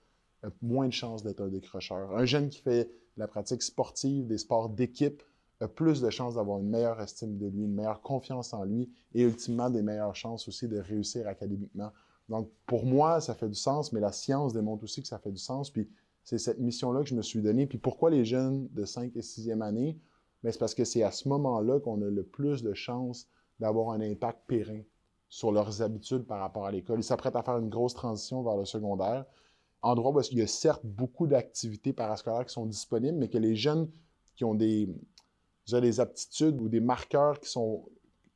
a 0.42 0.48
moins 0.60 0.88
de 0.88 0.92
chances 0.92 1.22
d'être 1.22 1.40
un 1.40 1.48
décrocheur. 1.48 2.16
Un 2.16 2.24
jeune 2.24 2.48
qui 2.48 2.60
fait 2.62 2.84
de 2.86 2.90
la 3.18 3.28
pratique 3.28 3.62
sportive, 3.62 4.26
des 4.26 4.38
sports 4.38 4.70
d'équipe, 4.70 5.22
a 5.60 5.68
plus 5.68 6.00
de 6.00 6.10
chances 6.10 6.34
d'avoir 6.34 6.58
une 6.58 6.68
meilleure 6.68 7.00
estime 7.00 7.36
de 7.38 7.46
lui, 7.46 7.62
une 7.64 7.74
meilleure 7.74 8.00
confiance 8.02 8.52
en 8.54 8.64
lui 8.64 8.90
et 9.14 9.22
ultimement 9.22 9.70
des 9.70 9.82
meilleures 9.82 10.16
chances 10.16 10.48
aussi 10.48 10.66
de 10.66 10.78
réussir 10.78 11.28
académiquement. 11.28 11.92
Donc, 12.32 12.50
pour 12.64 12.86
moi, 12.86 13.20
ça 13.20 13.34
fait 13.34 13.48
du 13.48 13.54
sens, 13.54 13.92
mais 13.92 14.00
la 14.00 14.10
science 14.10 14.54
démontre 14.54 14.84
aussi 14.84 15.02
que 15.02 15.08
ça 15.08 15.18
fait 15.18 15.30
du 15.30 15.38
sens. 15.40 15.70
Puis, 15.70 15.86
c'est 16.24 16.38
cette 16.38 16.58
mission-là 16.58 17.02
que 17.02 17.08
je 17.10 17.14
me 17.14 17.20
suis 17.20 17.42
donnée. 17.42 17.66
Puis, 17.66 17.76
pourquoi 17.76 18.08
les 18.08 18.24
jeunes 18.24 18.68
de 18.72 18.86
5 18.86 19.14
et 19.16 19.20
6e 19.20 19.60
année? 19.60 19.98
Ben, 20.42 20.50
c'est 20.50 20.58
parce 20.58 20.74
que 20.74 20.84
c'est 20.84 21.02
à 21.02 21.10
ce 21.10 21.28
moment-là 21.28 21.78
qu'on 21.80 22.00
a 22.00 22.06
le 22.08 22.22
plus 22.24 22.62
de 22.62 22.72
chances 22.72 23.28
d'avoir 23.60 23.90
un 23.90 24.00
impact 24.00 24.40
périn 24.46 24.80
sur 25.28 25.52
leurs 25.52 25.82
habitudes 25.82 26.22
par 26.24 26.40
rapport 26.40 26.64
à 26.64 26.72
l'école. 26.72 27.00
Ils 27.00 27.04
s'apprêtent 27.04 27.36
à 27.36 27.42
faire 27.42 27.58
une 27.58 27.68
grosse 27.68 27.94
transition 27.94 28.42
vers 28.42 28.56
le 28.56 28.64
secondaire. 28.64 29.26
Endroit 29.82 30.12
où 30.12 30.20
il 30.30 30.38
y 30.38 30.42
a 30.42 30.46
certes 30.46 30.84
beaucoup 30.84 31.26
d'activités 31.26 31.92
parascolaires 31.92 32.46
qui 32.46 32.52
sont 32.54 32.66
disponibles, 32.66 33.18
mais 33.18 33.28
que 33.28 33.38
les 33.38 33.56
jeunes 33.56 33.90
qui 34.36 34.44
ont 34.44 34.54
des, 34.54 34.88
des 35.70 36.00
aptitudes 36.00 36.60
ou 36.62 36.68
des 36.68 36.80
marqueurs 36.80 37.40
qui 37.40 37.50
sont 37.50 37.84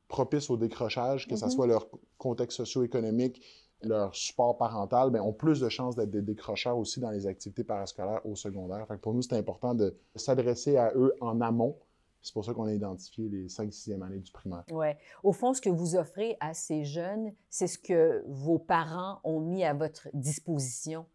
propices 0.07 0.49
au 0.49 0.57
décrochage, 0.57 1.27
que 1.27 1.35
ce 1.35 1.45
Mhm. 1.45 1.51
soit 1.51 1.67
leur 1.67 1.87
contexte 2.17 2.57
socio-économique, 2.57 3.41
leur 3.81 4.15
support 4.15 4.57
parental, 4.57 5.11
ben, 5.11 5.21
ont 5.21 5.33
plus 5.33 5.59
de 5.59 5.69
chances 5.69 5.95
d'être 5.95 6.09
des 6.09 6.21
décrocheurs 6.21 6.77
aussi 6.77 6.99
dans 6.99 7.11
les 7.11 7.27
activités 7.27 7.63
parascolaires 7.63 8.25
au 8.25 8.35
secondaire. 8.35 8.87
Fait 8.87 8.95
que 8.95 9.01
pour 9.01 9.13
nous, 9.13 9.21
c'est 9.21 9.35
important 9.37 9.75
de 9.75 9.95
s'adresser 10.15 10.77
à 10.77 10.91
eux 10.95 11.13
en 11.21 11.41
amont. 11.41 11.77
C'est 12.21 12.33
pour 12.33 12.43
ça 12.43 12.53
qu'on 12.53 12.65
a 12.65 12.73
identifié 12.73 13.29
les 13.29 13.47
5-6e 13.47 14.01
années 14.01 14.19
du 14.19 14.31
primaire. 14.31 14.63
Ouais. 14.71 14.97
Au 15.23 15.31
fond, 15.31 15.53
ce 15.53 15.61
que 15.61 15.69
vous 15.69 15.95
offrez 15.95 16.35
à 16.39 16.53
ces 16.53 16.83
jeunes, 16.83 17.31
c'est 17.49 17.67
ce 17.67 17.77
que 17.77 18.23
vos 18.27 18.57
parents 18.59 19.19
ont 19.23 19.39
mis 19.39 19.63
à 19.63 19.73
votre 19.73 20.09
disposition. 20.13 21.05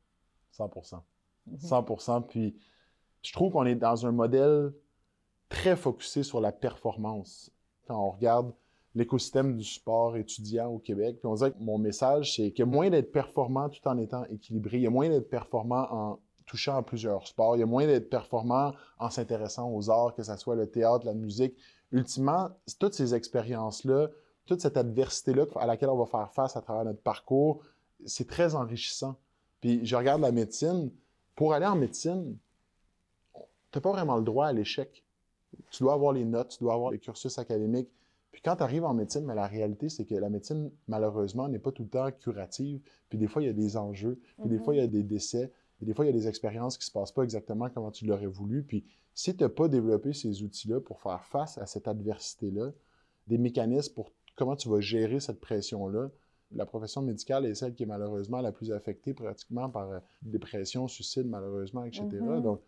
100 0.53 0.71
Mhm. 1.47 1.59
100% 1.59 2.23
Puis 2.29 2.57
je 3.23 3.33
trouve 3.33 3.53
qu'on 3.53 3.65
est 3.67 3.75
dans 3.75 4.07
un 4.07 4.13
modèle 4.13 4.73
très 5.49 5.77
focusé 5.77 6.23
sur 6.23 6.41
la 6.41 6.53
performance. 6.53 7.51
Quand 7.87 7.99
on 8.01 8.11
regarde 8.11 8.55
l'écosystème 8.95 9.57
du 9.57 9.65
sport 9.65 10.17
étudiant 10.17 10.69
au 10.69 10.79
Québec, 10.79 11.17
puis 11.19 11.27
on 11.27 11.35
dirait 11.35 11.53
que 11.53 11.61
mon 11.61 11.79
message, 11.79 12.37
c'est 12.37 12.51
qu'il 12.51 12.61
y 12.61 12.69
a 12.69 12.71
moyen 12.71 12.91
d'être 12.91 13.13
performant 13.13 13.69
tout 13.69 13.87
en 13.89 13.97
étant 13.99 14.25
équilibré. 14.27 14.79
Il 14.79 14.83
y 14.83 14.87
a 14.87 14.91
moyen 14.91 15.11
d'être 15.11 15.31
performant 15.31 15.87
en 15.91 16.19
touchant 16.47 16.77
à 16.77 16.83
plusieurs 16.83 17.27
sports. 17.27 17.57
Il 17.57 17.61
y 17.61 17.63
a 17.63 17.67
moyen 17.67 17.89
d'être 17.89 18.11
performant 18.11 18.75
en 18.99 19.11
s'intéressant 19.11 19.73
aux 19.73 19.89
arts, 19.91 20.15
que 20.15 20.23
ce 20.23 20.37
soit 20.37 20.57
le 20.57 20.67
théâtre, 20.67 21.07
la 21.07 21.15
musique. 21.15 21.57
Ultimement, 21.93 22.51
toutes 22.79 22.95
ces 22.95 23.15
expériences-là, 23.15 24.09
toute 24.45 24.61
cette 24.61 24.77
adversité-là 24.77 25.47
à 25.57 25.67
laquelle 25.67 25.89
on 25.89 25.97
va 25.97 26.07
faire 26.07 26.31
face 26.33 26.57
à 26.57 26.61
travers 26.61 26.85
notre 26.85 27.01
parcours, 27.01 27.63
c'est 28.05 28.27
très 28.27 28.55
enrichissant. 28.55 29.17
Puis 29.61 29.85
je 29.87 29.97
regarde 29.97 30.21
la 30.21 30.33
médecine. 30.33 30.91
Pour 31.35 31.55
aller 31.55 31.65
en 31.65 31.77
médecine, 31.77 32.37
tu 33.35 33.41
n'as 33.75 33.81
pas 33.81 33.93
vraiment 33.93 34.17
le 34.17 34.23
droit 34.23 34.47
à 34.47 34.53
l'échec. 34.53 35.03
Tu 35.71 35.83
dois 35.83 35.95
avoir 35.95 36.13
les 36.13 36.25
notes, 36.25 36.51
tu 36.51 36.59
dois 36.59 36.75
avoir 36.75 36.91
le 36.91 36.99
cursus 36.99 37.39
académique. 37.39 37.89
Puis 38.33 38.41
quand 38.43 38.57
tu 38.57 38.63
arrives 38.63 38.85
en 38.85 38.95
médecine, 38.95 39.25
mais 39.25 39.35
la 39.35 39.47
réalité, 39.47 39.89
c'est 39.89 40.07
que 40.07 40.15
la 40.15 40.31
médecine, 40.31 40.71
malheureusement, 40.89 41.49
n'est 41.49 41.59
pas 41.59 41.71
tout 41.71 41.83
le 41.83 41.89
temps 41.91 42.11
curative. 42.11 42.81
Puis 43.11 43.19
des 43.19 43.29
fois, 43.29 43.43
il 43.43 43.47
y 43.47 43.49
a 43.49 43.53
des 43.53 43.77
enjeux, 43.77 44.19
puis 44.39 44.49
des 44.49 44.59
fois, 44.59 44.75
il 44.75 44.79
y 44.79 44.81
a 44.81 44.87
des 44.87 45.03
décès, 45.03 45.53
puis 45.77 45.87
des 45.87 45.95
fois, 45.95 46.07
il 46.07 46.09
y 46.09 46.11
a 46.11 46.15
des 46.15 46.29
expériences 46.29 46.79
qui 46.79 46.83
ne 46.83 46.87
se 46.87 46.93
passent 46.93 47.13
pas 47.13 47.23
exactement 47.23 47.69
comme 47.69 47.91
tu 47.93 48.07
l'aurais 48.07 48.27
voulu. 48.27 48.63
Puis 48.63 48.85
si 49.15 49.37
tu 49.37 49.43
n'as 49.45 49.51
pas 49.51 49.69
développé 49.69 50.13
ces 50.13 50.43
outils-là 50.43 50.81
pour 50.81 51.01
faire 51.01 51.25
face 51.25 51.59
à 51.59 51.67
cette 51.67 51.87
adversité-là, 51.89 52.73
des 53.27 53.39
mécanismes 53.39 53.95
pour 53.95 54.11
comment 54.35 54.57
tu 54.57 54.69
vas 54.69 54.81
gérer 54.81 55.21
cette 55.21 55.41
pression-là, 55.41 56.11
la 56.55 56.67
profession 56.67 57.03
médicale 57.03 57.47
est 57.47 57.55
celle 57.55 57.75
qui 57.75 57.83
est 57.83 57.87
malheureusement 57.87 58.41
la 58.41 58.53
plus 58.53 58.73
affectée 58.73 59.15
pratiquement 59.15 59.69
par 59.69 59.91
euh, 59.91 60.01
dépression, 60.23 60.89
suicide, 60.89 61.27
malheureusement, 61.27 61.85
etc. 61.85 62.07
Mhm. 62.13 62.43
Donc, 62.43 62.61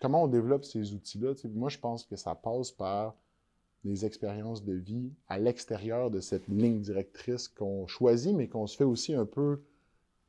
comment 0.00 0.24
on 0.24 0.28
développe 0.28 0.64
ces 0.64 0.94
outils-là? 0.94 1.34
Moi, 1.54 1.68
je 1.68 1.78
pense 1.78 2.04
que 2.04 2.16
ça 2.16 2.34
passe 2.34 2.70
par 2.70 3.14
des 3.84 4.04
expériences 4.04 4.64
de 4.64 4.74
vie 4.74 5.12
à 5.28 5.38
l'extérieur 5.38 6.10
de 6.10 6.20
cette 6.20 6.48
ligne 6.48 6.80
directrice 6.80 7.48
qu'on 7.48 7.86
choisit, 7.86 8.34
mais 8.34 8.48
qu'on 8.48 8.66
se 8.66 8.76
fait 8.76 8.84
aussi 8.84 9.14
un 9.14 9.26
peu 9.26 9.62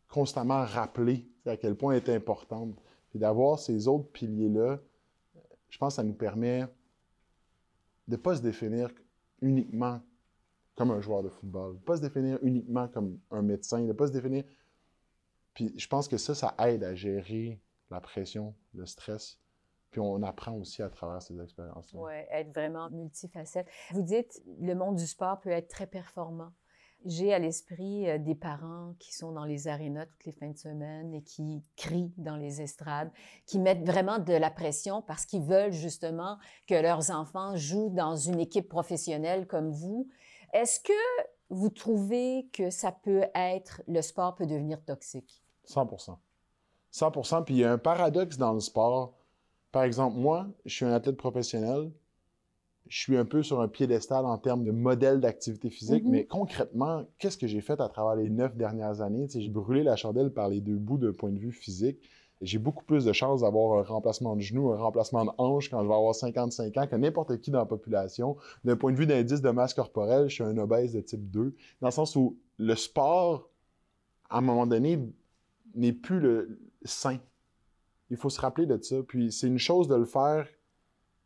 constamment 0.07 0.63
rappeler 0.65 1.27
à 1.45 1.57
quel 1.57 1.75
point 1.75 1.93
elle 1.93 2.03
est 2.03 2.15
importante. 2.15 2.81
Puis 3.09 3.19
d'avoir 3.19 3.59
ces 3.59 3.87
autres 3.87 4.09
piliers-là, 4.11 4.79
je 5.69 5.77
pense 5.77 5.93
que 5.93 5.95
ça 5.97 6.03
nous 6.03 6.13
permet 6.13 6.61
de 8.07 8.15
ne 8.15 8.17
pas 8.17 8.35
se 8.35 8.41
définir 8.41 8.89
uniquement 9.41 10.01
comme 10.75 10.91
un 10.91 11.01
joueur 11.01 11.23
de 11.23 11.29
football, 11.29 11.73
de 11.73 11.79
ne 11.79 11.83
pas 11.83 11.97
se 11.97 12.01
définir 12.01 12.39
uniquement 12.41 12.87
comme 12.87 13.19
un 13.31 13.41
médecin, 13.41 13.81
de 13.81 13.87
ne 13.87 13.93
pas 13.93 14.07
se 14.07 14.13
définir. 14.13 14.43
Puis 15.53 15.73
je 15.77 15.87
pense 15.87 16.07
que 16.07 16.17
ça, 16.17 16.33
ça 16.33 16.55
aide 16.59 16.83
à 16.83 16.95
gérer 16.95 17.59
la 17.89 17.99
pression, 17.99 18.55
le 18.73 18.85
stress. 18.85 19.39
Puis 19.91 19.99
on 19.99 20.23
apprend 20.23 20.53
aussi 20.53 20.81
à 20.81 20.89
travers 20.89 21.21
ces 21.21 21.39
expériences. 21.41 21.93
Oui, 21.93 22.13
être 22.31 22.53
vraiment 22.53 22.89
multifacette. 22.89 23.67
Vous 23.91 24.01
dites, 24.01 24.41
le 24.59 24.73
monde 24.73 24.95
du 24.95 25.05
sport 25.05 25.39
peut 25.41 25.49
être 25.49 25.67
très 25.67 25.85
performant. 25.85 26.51
J'ai 27.05 27.33
à 27.33 27.39
l'esprit 27.39 28.07
euh, 28.07 28.19
des 28.19 28.35
parents 28.35 28.93
qui 28.99 29.13
sont 29.13 29.31
dans 29.31 29.43
les 29.43 29.67
arénas 29.67 30.05
toutes 30.05 30.25
les 30.25 30.31
fins 30.33 30.51
de 30.51 30.57
semaine 30.57 31.13
et 31.15 31.23
qui 31.23 31.63
crient 31.75 32.13
dans 32.17 32.37
les 32.37 32.61
estrades, 32.61 33.11
qui 33.47 33.57
mettent 33.57 33.85
vraiment 33.85 34.19
de 34.19 34.33
la 34.33 34.51
pression 34.51 35.01
parce 35.01 35.25
qu'ils 35.25 35.41
veulent 35.41 35.71
justement 35.71 36.37
que 36.67 36.75
leurs 36.75 37.09
enfants 37.09 37.55
jouent 37.55 37.89
dans 37.89 38.15
une 38.15 38.39
équipe 38.39 38.69
professionnelle 38.69 39.47
comme 39.47 39.71
vous. 39.71 40.09
Est-ce 40.53 40.79
que 40.79 40.93
vous 41.49 41.69
trouvez 41.69 42.47
que 42.53 42.69
ça 42.69 42.91
peut 42.91 43.25
être, 43.33 43.81
le 43.87 44.01
sport 44.03 44.35
peut 44.35 44.45
devenir 44.45 44.83
toxique? 44.85 45.43
100% 45.67 46.17
100 46.91 47.43
Puis 47.43 47.55
il 47.55 47.57
y 47.59 47.63
a 47.63 47.71
un 47.71 47.77
paradoxe 47.77 48.37
dans 48.37 48.53
le 48.53 48.59
sport. 48.59 49.13
Par 49.71 49.83
exemple, 49.83 50.17
moi, 50.17 50.47
je 50.65 50.73
suis 50.73 50.85
un 50.85 50.91
athlète 50.91 51.17
professionnel. 51.17 51.91
Je 52.87 52.97
suis 52.99 53.15
un 53.15 53.25
peu 53.25 53.41
sur 53.41 53.61
un 53.61 53.67
piédestal 53.69 54.25
en 54.25 54.37
termes 54.37 54.65
de 54.65 54.71
modèle 54.71 55.21
d'activité 55.21 55.69
physique, 55.69 56.03
Mhm. 56.03 56.11
mais 56.11 56.25
concrètement, 56.25 57.05
qu'est-ce 57.19 57.37
que 57.37 57.47
j'ai 57.47 57.61
fait 57.61 57.79
à 57.79 57.87
travers 57.87 58.15
les 58.15 58.29
neuf 58.29 58.55
dernières 58.55 58.99
années? 59.01 59.27
J'ai 59.33 59.47
brûlé 59.49 59.83
la 59.83 59.95
chandelle 59.95 60.31
par 60.33 60.49
les 60.49 60.59
deux 60.59 60.75
bouts 60.77 60.97
d'un 60.97 61.13
point 61.13 61.31
de 61.31 61.39
vue 61.39 61.53
physique. 61.53 61.99
J'ai 62.41 62.57
beaucoup 62.57 62.83
plus 62.83 63.05
de 63.05 63.13
chances 63.13 63.41
d'avoir 63.41 63.79
un 63.79 63.83
remplacement 63.83 64.35
de 64.35 64.41
genou, 64.41 64.71
un 64.71 64.77
remplacement 64.77 65.23
de 65.25 65.29
hanche 65.37 65.69
quand 65.69 65.81
je 65.83 65.87
vais 65.87 65.93
avoir 65.93 66.15
55 66.15 66.75
ans 66.75 66.87
que 66.87 66.95
n'importe 66.95 67.39
qui 67.39 67.51
dans 67.51 67.59
la 67.59 67.65
population. 67.65 68.35
D'un 68.65 68.75
point 68.75 68.91
de 68.91 68.97
vue 68.97 69.05
d'indice 69.05 69.41
de 69.41 69.49
masse 69.51 69.75
corporelle, 69.75 70.27
je 70.27 70.33
suis 70.33 70.43
un 70.43 70.57
obèse 70.57 70.91
de 70.93 71.01
type 71.01 71.29
2, 71.29 71.55
dans 71.81 71.87
le 71.87 71.91
sens 71.91 72.15
où 72.15 72.39
le 72.57 72.75
sport, 72.75 73.47
à 74.29 74.39
un 74.39 74.41
moment 74.41 74.65
donné, 74.65 74.99
n'est 75.75 75.93
plus 75.93 76.19
le 76.19 76.59
sain. 76.83 77.19
Il 78.11 78.17
faut 78.17 78.29
se 78.29 78.39
rappeler 78.39 78.67
de 78.67 78.79
ça. 78.81 78.97
Puis 79.01 79.31
c'est 79.31 79.47
une 79.47 79.57
chose 79.57 79.87
de 79.87 79.95
le 79.95 80.05
faire, 80.05 80.47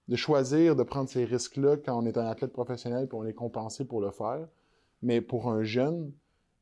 de 0.08 0.16
choisir 0.16 0.76
de 0.76 0.84
prendre 0.84 1.10
ces 1.10 1.26
risques-là 1.26 1.78
quand 1.78 2.02
on 2.02 2.06
est 2.06 2.18
un 2.18 2.28
athlète 2.28 2.54
professionnel 2.54 3.08
puis 3.08 3.18
on 3.18 3.26
est 3.26 3.34
compensé 3.34 3.84
pour 3.84 4.00
le 4.00 4.12
faire. 4.12 4.48
Mais 5.02 5.20
pour 5.20 5.50
un 5.50 5.64
jeune 5.64 6.14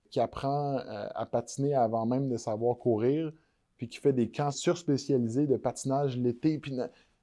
qui 0.09 0.19
apprend 0.19 0.77
euh, 0.77 1.07
à 1.13 1.25
patiner 1.25 1.75
avant 1.75 2.05
même 2.05 2.29
de 2.29 2.37
savoir 2.37 2.77
courir, 2.77 3.31
puis 3.77 3.89
qui 3.89 3.97
fait 3.97 4.13
des 4.13 4.29
camps 4.29 4.51
surspécialisés 4.51 5.47
de 5.47 5.57
patinage 5.57 6.17
l'été, 6.17 6.57
puis 6.57 6.77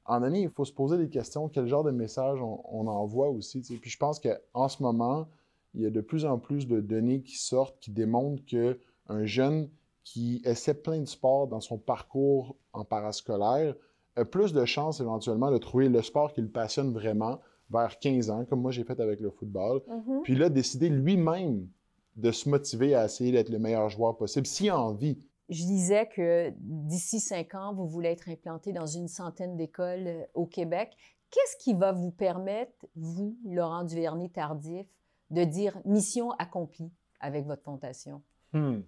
en 0.04 0.22
année, 0.22 0.42
il 0.42 0.50
faut 0.50 0.64
se 0.64 0.72
poser 0.72 0.98
des 0.98 1.08
questions, 1.08 1.48
quel 1.48 1.66
genre 1.66 1.84
de 1.84 1.92
message 1.92 2.40
on, 2.42 2.86
envoie 2.88 3.28
aussi. 3.28 3.60
Puis 3.60 3.90
je 3.90 3.96
pense 3.96 4.18
qu'en 4.18 4.68
ce 4.68 4.82
moment, 4.82 5.28
il 5.74 5.82
y 5.82 5.86
a 5.86 5.90
de 5.90 6.00
plus 6.00 6.24
en 6.24 6.38
plus 6.38 6.66
de 6.66 6.80
données 6.80 7.22
qui 7.22 7.38
sortent 7.38 7.78
qui 7.78 7.92
démontrent 7.92 8.44
qu'un 8.44 9.24
jeune 9.24 9.70
qui 10.12 10.42
essaie 10.44 10.74
plein 10.74 10.98
de 10.98 11.06
sports 11.06 11.46
dans 11.46 11.60
son 11.60 11.78
parcours 11.78 12.56
en 12.72 12.84
parascolaire 12.84 13.76
a 14.16 14.24
plus 14.24 14.52
de 14.52 14.64
chances 14.64 14.98
éventuellement 14.98 15.52
de 15.52 15.58
trouver 15.58 15.88
le 15.88 16.02
sport 16.02 16.32
qui 16.32 16.40
le 16.40 16.48
passionne 16.48 16.92
vraiment 16.92 17.38
vers 17.70 17.96
15 18.00 18.28
ans, 18.30 18.44
comme 18.44 18.60
moi 18.60 18.72
j'ai 18.72 18.82
fait 18.82 18.98
avec 18.98 19.20
le 19.20 19.30
football. 19.30 19.82
Mhm. 19.86 20.22
Puis 20.24 20.34
là, 20.34 20.48
décider 20.48 20.88
lui-même 20.88 21.68
de 22.16 22.32
se 22.32 22.48
motiver 22.48 22.96
à 22.96 23.04
essayer 23.04 23.30
d'être 23.30 23.50
le 23.50 23.60
meilleur 23.60 23.88
joueur 23.88 24.16
possible, 24.16 24.46
s'il 24.46 24.70
a 24.70 24.80
envie. 24.80 25.16
Je 25.48 25.62
disais 25.62 26.08
que 26.08 26.52
d'ici 26.58 27.20
cinq 27.20 27.54
ans, 27.54 27.72
vous 27.72 27.86
voulez 27.86 28.08
être 28.08 28.28
implanté 28.28 28.72
dans 28.72 28.86
une 28.86 29.06
centaine 29.06 29.56
d'écoles 29.56 30.08
euh, 30.08 30.24
au 30.34 30.46
Québec. 30.46 30.90
Qu'est-ce 31.30 31.56
qui 31.62 31.74
va 31.74 31.92
vous 31.92 32.10
permettre, 32.10 32.84
vous, 32.96 33.38
Laurent 33.44 33.84
Duvernay-Tardif, 33.84 34.88
de 35.30 35.44
dire 35.44 35.80
mission 35.84 36.32
accomplie 36.32 36.90
avec 37.20 37.46
votre 37.46 37.62
fondation? 37.62 38.22
Hmm. 38.52 38.80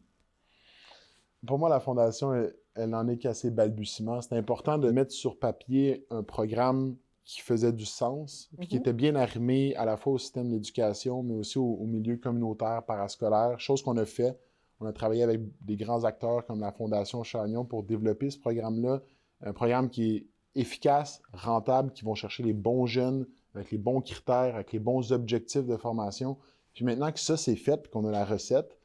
Pour 1.47 1.59
moi, 1.59 1.69
la 1.69 1.81
Fondation, 1.81 2.33
elle, 2.35 2.55
elle 2.75 2.91
n'en 2.91 3.07
est 3.09 3.19
qu'à 3.19 3.35
ses 3.35 3.51
balbutiements. 3.51 4.21
C'est 4.23 4.37
important 4.37 4.79
de 4.79 4.91
mettre 4.91 5.13
sur 5.13 5.39
papier 5.39 6.07
un 6.11 6.23
programme 6.23 6.97
qui 7.25 7.41
faisait 7.41 7.73
du 7.73 7.85
sens, 7.85 8.51
puis 8.59 8.67
qui 8.67 8.75
Mhm. 8.77 8.81
était 8.81 8.93
bien 8.93 9.15
arrimé 9.15 9.75
à 9.77 9.85
la 9.85 9.97
fois 9.97 10.15
au 10.15 10.19
système 10.19 10.51
d'éducation, 10.51 11.23
mais 11.23 11.35
aussi 11.35 11.59
au, 11.59 11.65
au 11.65 11.85
milieu 11.87 12.17
communautaire, 12.17 12.83
parascolaire, 12.85 13.61
chose 13.61 13.83
qu'on 13.83 13.97
a 13.97 14.05
fait. 14.05 14.37
On 14.81 14.87
a 14.87 14.93
travaillé 14.93 15.23
avec 15.23 15.41
des 15.65 15.77
grands 15.77 16.03
acteurs 16.05 16.45
comme 16.47 16.61
la 16.61 16.73
Fondation 16.73 17.23
Chagnon 17.23 17.65
pour 17.65 17.85
développer 17.85 18.31
ce 18.31 18.39
programme-là, 18.39 19.01
un 19.45 19.53
programme 19.53 19.89
qui 19.89 20.17
est 20.17 20.27
efficace, 20.61 21.23
rentable, 21.33 21.93
qui 21.93 22.05
vont 22.05 22.15
chercher 22.17 22.43
les 22.43 22.53
bons 22.53 22.87
jeunes 22.87 23.27
avec 23.55 23.71
les 23.71 23.79
bons 23.79 24.01
critères, 24.01 24.55
avec 24.57 24.73
les 24.73 24.79
bons 24.81 25.13
objectifs 25.13 25.67
de 25.67 25.77
formation. 25.77 26.37
Puis 26.75 26.85
maintenant 26.85 27.13
que 27.13 27.21
ça, 27.21 27.37
c'est 27.37 27.55
fait, 27.57 27.89
qu'on 27.91 28.05
a 28.07 28.11
la 28.11 28.25
recette, 28.25 28.77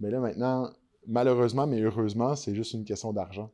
mais 0.00 0.10
là, 0.10 0.20
maintenant, 0.20 0.70
malheureusement, 1.06 1.66
mais 1.66 1.80
heureusement, 1.80 2.36
c'est 2.36 2.54
juste 2.54 2.72
une 2.72 2.84
question 2.84 3.12
d'argent. 3.12 3.50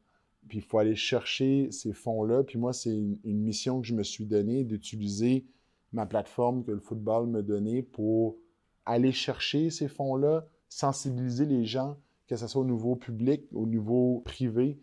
Puis 0.48 0.58
il 0.58 0.64
faut 0.64 0.78
aller 0.78 0.96
chercher 0.96 1.70
ces 1.70 1.92
fonds-là. 1.92 2.42
Puis 2.42 2.58
moi, 2.58 2.72
c'est 2.72 2.90
une, 2.90 3.18
mission 3.24 3.80
que 3.80 3.86
je 3.86 3.94
me 3.94 4.02
suis 4.02 4.26
donnée 4.26 4.64
d'utiliser 4.64 5.46
ma 5.92 6.06
plateforme 6.06 6.64
que 6.64 6.72
le 6.72 6.80
football 6.80 7.26
me 7.26 7.42
donnait 7.42 7.82
pour 7.82 8.36
aller 8.84 9.12
chercher 9.12 9.70
ces 9.70 9.88
fonds-là, 9.88 10.46
sensibiliser 10.68 11.46
les 11.46 11.64
gens, 11.64 11.96
que 12.26 12.36
ce 12.36 12.46
soit 12.46 12.62
au 12.62 12.64
niveau 12.64 12.96
public, 12.96 13.44
au 13.52 13.66
niveau 13.66 14.22
privé, 14.24 14.80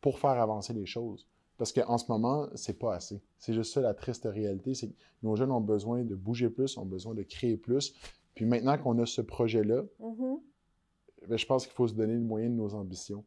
pour 0.00 0.18
faire 0.18 0.30
avancer 0.30 0.72
les 0.72 0.86
choses. 0.86 1.26
Parce 1.56 1.72
qu'en 1.72 1.98
ce 1.98 2.10
moment, 2.10 2.48
c'est 2.54 2.78
pas 2.78 2.94
assez. 2.94 3.20
C'est 3.38 3.52
juste 3.52 3.72
ça 3.74 3.80
la 3.80 3.94
triste 3.94 4.28
réalité, 4.30 4.74
c'est 4.74 4.88
que 4.88 4.94
nos 5.22 5.34
jeunes 5.36 5.50
ont 5.50 5.60
besoin 5.60 6.04
de 6.04 6.14
bouger 6.14 6.50
plus, 6.50 6.78
ont 6.78 6.86
besoin 6.86 7.14
de 7.14 7.22
créer 7.22 7.56
plus. 7.56 7.94
Puis 8.34 8.44
maintenant 8.44 8.78
qu'on 8.78 8.98
a 8.98 9.06
ce 9.06 9.20
projet-là, 9.20 9.82
Mhm. 9.98 10.38
Ben, 11.28 11.36
je 11.38 11.46
pense 11.46 11.66
qu'il 11.66 11.74
faut 11.74 11.88
se 11.88 11.94
donner 11.94 12.14
le 12.14 12.20
moyen 12.20 12.48
de 12.48 12.54
nos 12.54 12.74
ambitions. 12.74 13.24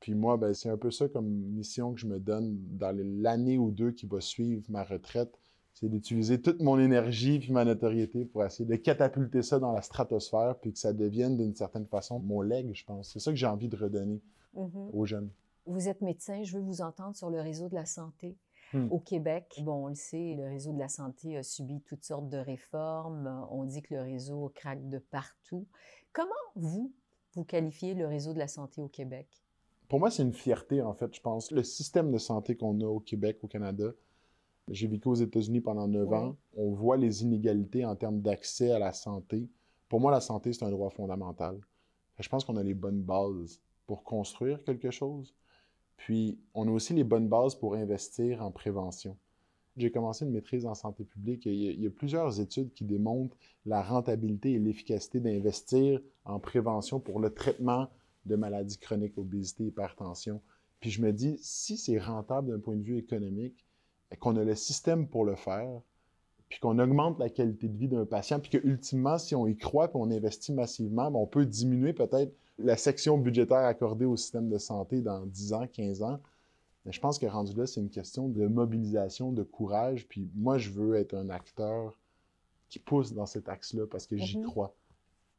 Puis 0.00 0.14
moi, 0.14 0.36
ben, 0.36 0.54
c'est 0.54 0.68
un 0.68 0.76
peu 0.76 0.90
ça 0.90 1.08
comme 1.08 1.26
mission 1.26 1.92
que 1.92 2.00
je 2.00 2.06
me 2.06 2.18
donne 2.20 2.56
dans 2.78 2.96
l'année 2.96 3.58
ou 3.58 3.70
deux 3.70 3.90
qui 3.90 4.06
va 4.06 4.20
suivre 4.20 4.62
ma 4.68 4.84
retraite. 4.84 5.38
C'est 5.74 5.88
d'utiliser 5.88 6.40
toute 6.40 6.60
mon 6.60 6.78
énergie 6.78 7.38
puis 7.38 7.52
ma 7.52 7.64
notoriété 7.64 8.24
pour 8.24 8.44
essayer 8.44 8.64
de 8.68 8.74
catapulter 8.76 9.42
ça 9.42 9.58
dans 9.60 9.72
la 9.72 9.82
stratosphère 9.82 10.56
puis 10.60 10.72
que 10.72 10.78
ça 10.78 10.92
devienne 10.92 11.36
d'une 11.36 11.54
certaine 11.54 11.86
façon 11.86 12.18
mon 12.20 12.40
legs, 12.42 12.72
je 12.74 12.84
pense. 12.84 13.12
C'est 13.12 13.20
ça 13.20 13.30
que 13.30 13.36
j'ai 13.36 13.46
envie 13.46 13.68
de 13.68 13.76
redonner 13.76 14.20
Mhm. 14.54 14.90
aux 14.92 15.04
jeunes. 15.04 15.30
Vous 15.66 15.88
êtes 15.88 16.00
médecin, 16.00 16.42
je 16.42 16.56
veux 16.56 16.62
vous 16.64 16.80
entendre 16.80 17.14
sur 17.14 17.28
le 17.30 17.40
réseau 17.40 17.68
de 17.68 17.74
la 17.74 17.84
santé 17.86 18.36
Hmm. 18.72 18.88
au 18.90 18.98
Québec. 18.98 19.60
Bon, 19.62 19.84
on 19.86 19.88
le 19.88 19.94
sait, 19.94 20.34
le 20.36 20.44
réseau 20.44 20.72
de 20.74 20.78
la 20.78 20.88
santé 20.88 21.38
a 21.38 21.42
subi 21.42 21.80
toutes 21.80 22.04
sortes 22.04 22.28
de 22.28 22.36
réformes. 22.36 23.46
On 23.50 23.64
dit 23.64 23.80
que 23.80 23.94
le 23.94 24.02
réseau 24.02 24.50
craque 24.54 24.86
de 24.90 24.98
partout. 24.98 25.66
Comment 26.12 26.28
vous, 26.54 26.92
vous 27.38 27.44
qualifiez 27.44 27.94
le 27.94 28.06
réseau 28.06 28.34
de 28.34 28.38
la 28.38 28.48
santé 28.48 28.82
au 28.82 28.88
Québec? 28.88 29.28
Pour 29.88 30.00
moi, 30.00 30.10
c'est 30.10 30.22
une 30.22 30.34
fierté, 30.34 30.82
en 30.82 30.92
fait, 30.92 31.14
je 31.14 31.20
pense. 31.20 31.50
Le 31.50 31.62
système 31.62 32.10
de 32.10 32.18
santé 32.18 32.56
qu'on 32.56 32.78
a 32.80 32.86
au 32.86 33.00
Québec, 33.00 33.38
au 33.42 33.46
Canada, 33.46 33.92
j'ai 34.68 34.86
vécu 34.86 35.08
aux 35.08 35.14
États-Unis 35.14 35.60
pendant 35.60 35.86
neuf 35.88 36.08
Oui. 36.08 36.16
ans. 36.16 36.36
On 36.56 36.72
voit 36.72 36.96
les 36.96 37.22
inégalités 37.22 37.84
en 37.84 37.96
termes 37.96 38.20
d'accès 38.20 38.72
à 38.72 38.78
la 38.78 38.92
santé. 38.92 39.48
Pour 39.88 40.00
moi, 40.00 40.10
la 40.10 40.20
santé, 40.20 40.52
c'est 40.52 40.64
un 40.64 40.70
droit 40.70 40.90
fondamental. 40.90 41.58
Je 42.18 42.28
pense 42.28 42.44
qu'on 42.44 42.56
a 42.56 42.62
les 42.62 42.74
bonnes 42.74 43.00
bases 43.02 43.62
pour 43.86 44.02
construire 44.02 44.62
quelque 44.64 44.90
chose. 44.90 45.34
Puis, 45.96 46.38
on 46.54 46.68
a 46.68 46.70
aussi 46.70 46.92
les 46.92 47.04
bonnes 47.04 47.28
bases 47.28 47.54
pour 47.54 47.74
investir 47.74 48.42
en 48.42 48.50
prévention. 48.50 49.16
J'ai 49.78 49.90
commencé 49.90 50.24
une 50.24 50.32
maîtrise 50.32 50.66
en 50.66 50.74
santé 50.74 51.04
publique 51.04 51.46
il 51.46 51.80
y 51.80 51.86
a, 51.86 51.90
plusieurs 51.90 52.40
études 52.40 52.72
qui 52.74 52.84
démontrent 52.84 53.36
la 53.64 53.82
rentabilité 53.82 54.52
et 54.52 54.58
l'efficacité 54.58 55.20
d'investir 55.20 56.00
en 56.24 56.40
prévention 56.40 56.98
pour 56.98 57.20
le 57.20 57.30
traitement 57.30 57.88
de 58.26 58.36
maladies 58.36 58.78
chroniques, 58.78 59.16
obésité, 59.16 59.64
hypertension. 59.64 60.40
Puis 60.80 60.90
je 60.90 61.00
me 61.00 61.12
dis, 61.12 61.38
si 61.40 61.76
c'est 61.76 61.98
rentable 61.98 62.50
d'un 62.50 62.58
point 62.58 62.76
de 62.76 62.82
vue 62.82 62.98
économique, 62.98 63.64
et 64.10 64.16
qu'on 64.16 64.36
a 64.36 64.44
le 64.44 64.54
système 64.54 65.06
pour 65.06 65.24
le 65.24 65.36
faire, 65.36 65.80
puis 66.48 66.58
qu'on 66.60 66.78
augmente 66.78 67.18
la 67.18 67.28
qualité 67.28 67.68
de 67.68 67.76
vie 67.76 67.88
d'un 67.88 68.06
patient, 68.06 68.40
puis 68.40 68.50
que 68.50 68.66
ultimement, 68.66 69.18
si 69.18 69.34
on 69.34 69.46
y 69.46 69.56
croit, 69.56 69.88
puis 69.88 69.98
on 70.00 70.10
investit 70.10 70.52
massivement, 70.52 71.10
ben, 71.10 71.18
on 71.18 71.26
peut 71.26 71.44
diminuer 71.44 71.92
peut-être 71.92 72.34
la 72.58 72.76
section 72.76 73.18
budgétaire 73.18 73.58
accordée 73.58 74.06
au 74.06 74.16
système 74.16 74.48
de 74.48 74.58
santé 74.58 75.00
dans 75.00 75.24
10 75.26 75.52
ans, 75.52 75.66
15 75.72 76.02
ans. 76.02 76.20
Mais 76.88 76.92
je 76.94 77.00
pense 77.02 77.18
que 77.18 77.26
rendu 77.26 77.54
là, 77.54 77.66
c'est 77.66 77.80
une 77.82 77.90
question 77.90 78.30
de 78.30 78.46
mobilisation, 78.46 79.30
de 79.30 79.42
courage. 79.42 80.08
Puis 80.08 80.30
moi, 80.34 80.56
je 80.56 80.70
veux 80.70 80.94
être 80.94 81.12
un 81.12 81.28
acteur 81.28 82.00
qui 82.70 82.78
pousse 82.78 83.12
dans 83.12 83.26
cet 83.26 83.50
axe-là 83.50 83.86
parce 83.86 84.06
que 84.06 84.16
j'y 84.16 84.38
Mhm. 84.38 84.46
crois. 84.46 84.74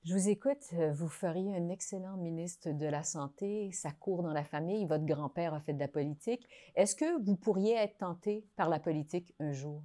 Je 0.04 0.14
vous 0.14 0.30
écoute, 0.30 0.62
euh, 0.74 0.92
vous 0.94 1.08
feriez 1.08 1.56
un 1.56 1.70
excellent 1.70 2.18
ministre 2.18 2.70
de 2.70 2.86
la 2.86 3.02
Santé, 3.02 3.72
ça 3.72 3.90
court 3.90 4.22
dans 4.22 4.32
la 4.32 4.44
famille, 4.44 4.86
votre 4.86 5.06
grand-père 5.06 5.56
a 5.56 5.60
fait 5.60 5.74
de 5.74 5.80
la 5.80 5.88
politique. 5.88 6.48
Est-ce 6.76 6.96
que 6.96 7.20
vous 7.26 7.36
pourriez 7.36 7.74
être 7.74 7.98
tenté 7.98 8.46
par 8.56 8.70
la 8.70 8.80
politique 8.80 9.34
un 9.40 9.52
jour? 9.52 9.82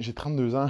J'ai 0.00 0.14
32 0.14 0.56
ans. 0.56 0.68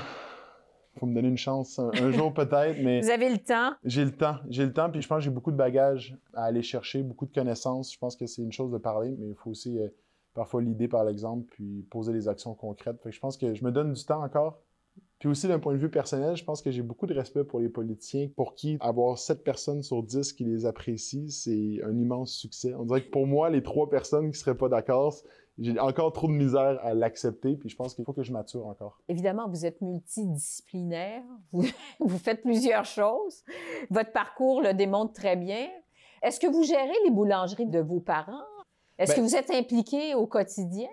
Faut 0.99 1.07
me 1.07 1.15
donner 1.15 1.29
une 1.29 1.39
chance 1.39 1.79
un, 1.79 1.91
un 1.95 2.11
jour 2.11 2.33
peut-être, 2.35 2.79
mais 2.83 3.01
Vous 3.01 3.11
avez 3.11 3.31
le 3.31 3.39
temps? 3.39 3.73
j'ai 3.85 4.05
le 4.05 4.13
temps. 4.13 4.37
J'ai 4.49 4.65
le 4.67 4.73
temps, 4.73 4.91
puis 4.91 5.01
je 5.01 5.09
pense 5.09 5.19
que 5.19 5.25
j'ai 5.25 5.31
beaucoup 5.31 5.53
de 5.53 5.57
bagages 5.57 6.17
à 6.35 6.45
aller 6.45 6.63
chercher, 6.63 7.03
beaucoup 7.03 7.27
de 7.27 7.33
connaissances. 7.33 7.93
Je 7.93 7.99
pense 7.99 8.17
que 8.17 8.27
c'est 8.27 8.43
une 8.43 8.53
chose 8.53 8.73
de 8.73 8.79
parler, 8.79 9.15
mais 9.19 9.29
il 9.29 9.35
faut 9.35 9.51
aussi 9.51 9.79
euh, 9.79 9.89
parfois 10.35 10.63
l'idée 10.63 10.89
par 10.89 11.05
l'exemple, 11.05 11.47
puis 11.51 11.87
poser 11.91 12.13
des 12.13 12.29
actions 12.29 12.55
concrètes. 12.55 13.01
Fait 13.03 13.11
que 13.11 13.15
je 13.15 13.21
pense 13.21 13.37
que 13.37 13.55
je 13.55 13.65
me 13.65 13.71
donne 13.71 13.93
du 13.93 14.05
temps 14.05 14.23
encore. 14.23 14.59
Puis 15.21 15.29
aussi, 15.29 15.47
d'un 15.49 15.59
point 15.59 15.75
de 15.75 15.79
vue 15.79 15.91
personnel, 15.91 16.35
je 16.35 16.45
pense 16.45 16.63
que 16.63 16.71
j'ai 16.71 16.81
beaucoup 16.83 17.07
de 17.07 17.13
respect 17.15 17.45
pour 17.45 17.61
les 17.61 17.69
politiciens, 17.69 18.29
pour 18.37 18.55
qui 18.55 18.79
avoir 18.81 19.19
7 19.19 19.45
personnes 19.45 19.83
sur 19.83 20.03
10 20.03 20.33
qui 20.33 20.45
les 20.45 20.65
apprécient, 20.65 21.29
c'est 21.29 21.79
un 21.85 21.95
immense 21.97 22.33
succès. 22.33 22.75
On 22.75 22.85
dirait 22.85 23.05
que 23.05 23.11
pour 23.11 23.27
moi, 23.27 23.51
les 23.51 23.63
trois 23.63 23.89
personnes 23.91 24.31
qui 24.33 24.39
seraient 24.39 24.57
pas 24.57 24.71
d'accord, 24.71 25.15
j'ai 25.61 25.79
encore 25.79 26.13
trop 26.13 26.27
de 26.27 26.33
misère 26.33 26.79
à 26.83 26.95
l'accepter, 26.95 27.55
puis 27.57 27.69
je 27.69 27.77
pense 27.77 27.95
qu'il 27.95 28.05
faut 28.05 28.13
que 28.13 28.23
je 28.23 28.33
mature 28.33 28.67
encore. 28.67 28.99
Évidemment, 29.09 29.49
vous 29.49 29.67
êtes 29.67 29.81
multidisciplinaire, 29.83 31.23
vous, 31.53 31.65
vous 32.01 32.19
faites 32.19 32.43
plusieurs 32.43 32.85
choses. 32.85 33.45
Votre 33.91 34.13
parcours 34.13 34.63
le 34.63 34.73
démontre 34.75 35.13
très 35.13 35.37
bien. 35.37 35.69
Est-ce 36.23 36.41
que 36.41 36.47
vous 36.47 36.63
gérez 36.65 36.93
les 37.05 37.11
boulangeries 37.11 37.67
de 37.67 37.81
vos 37.81 38.01
parents? 38.01 38.45
Est-ce 38.99 39.13
Ben- 39.13 39.17
que 39.17 39.21
vous 39.23 39.37
êtes 39.37 39.51
impliqué 39.51 40.15
au 40.15 40.27
quotidien? 40.27 40.89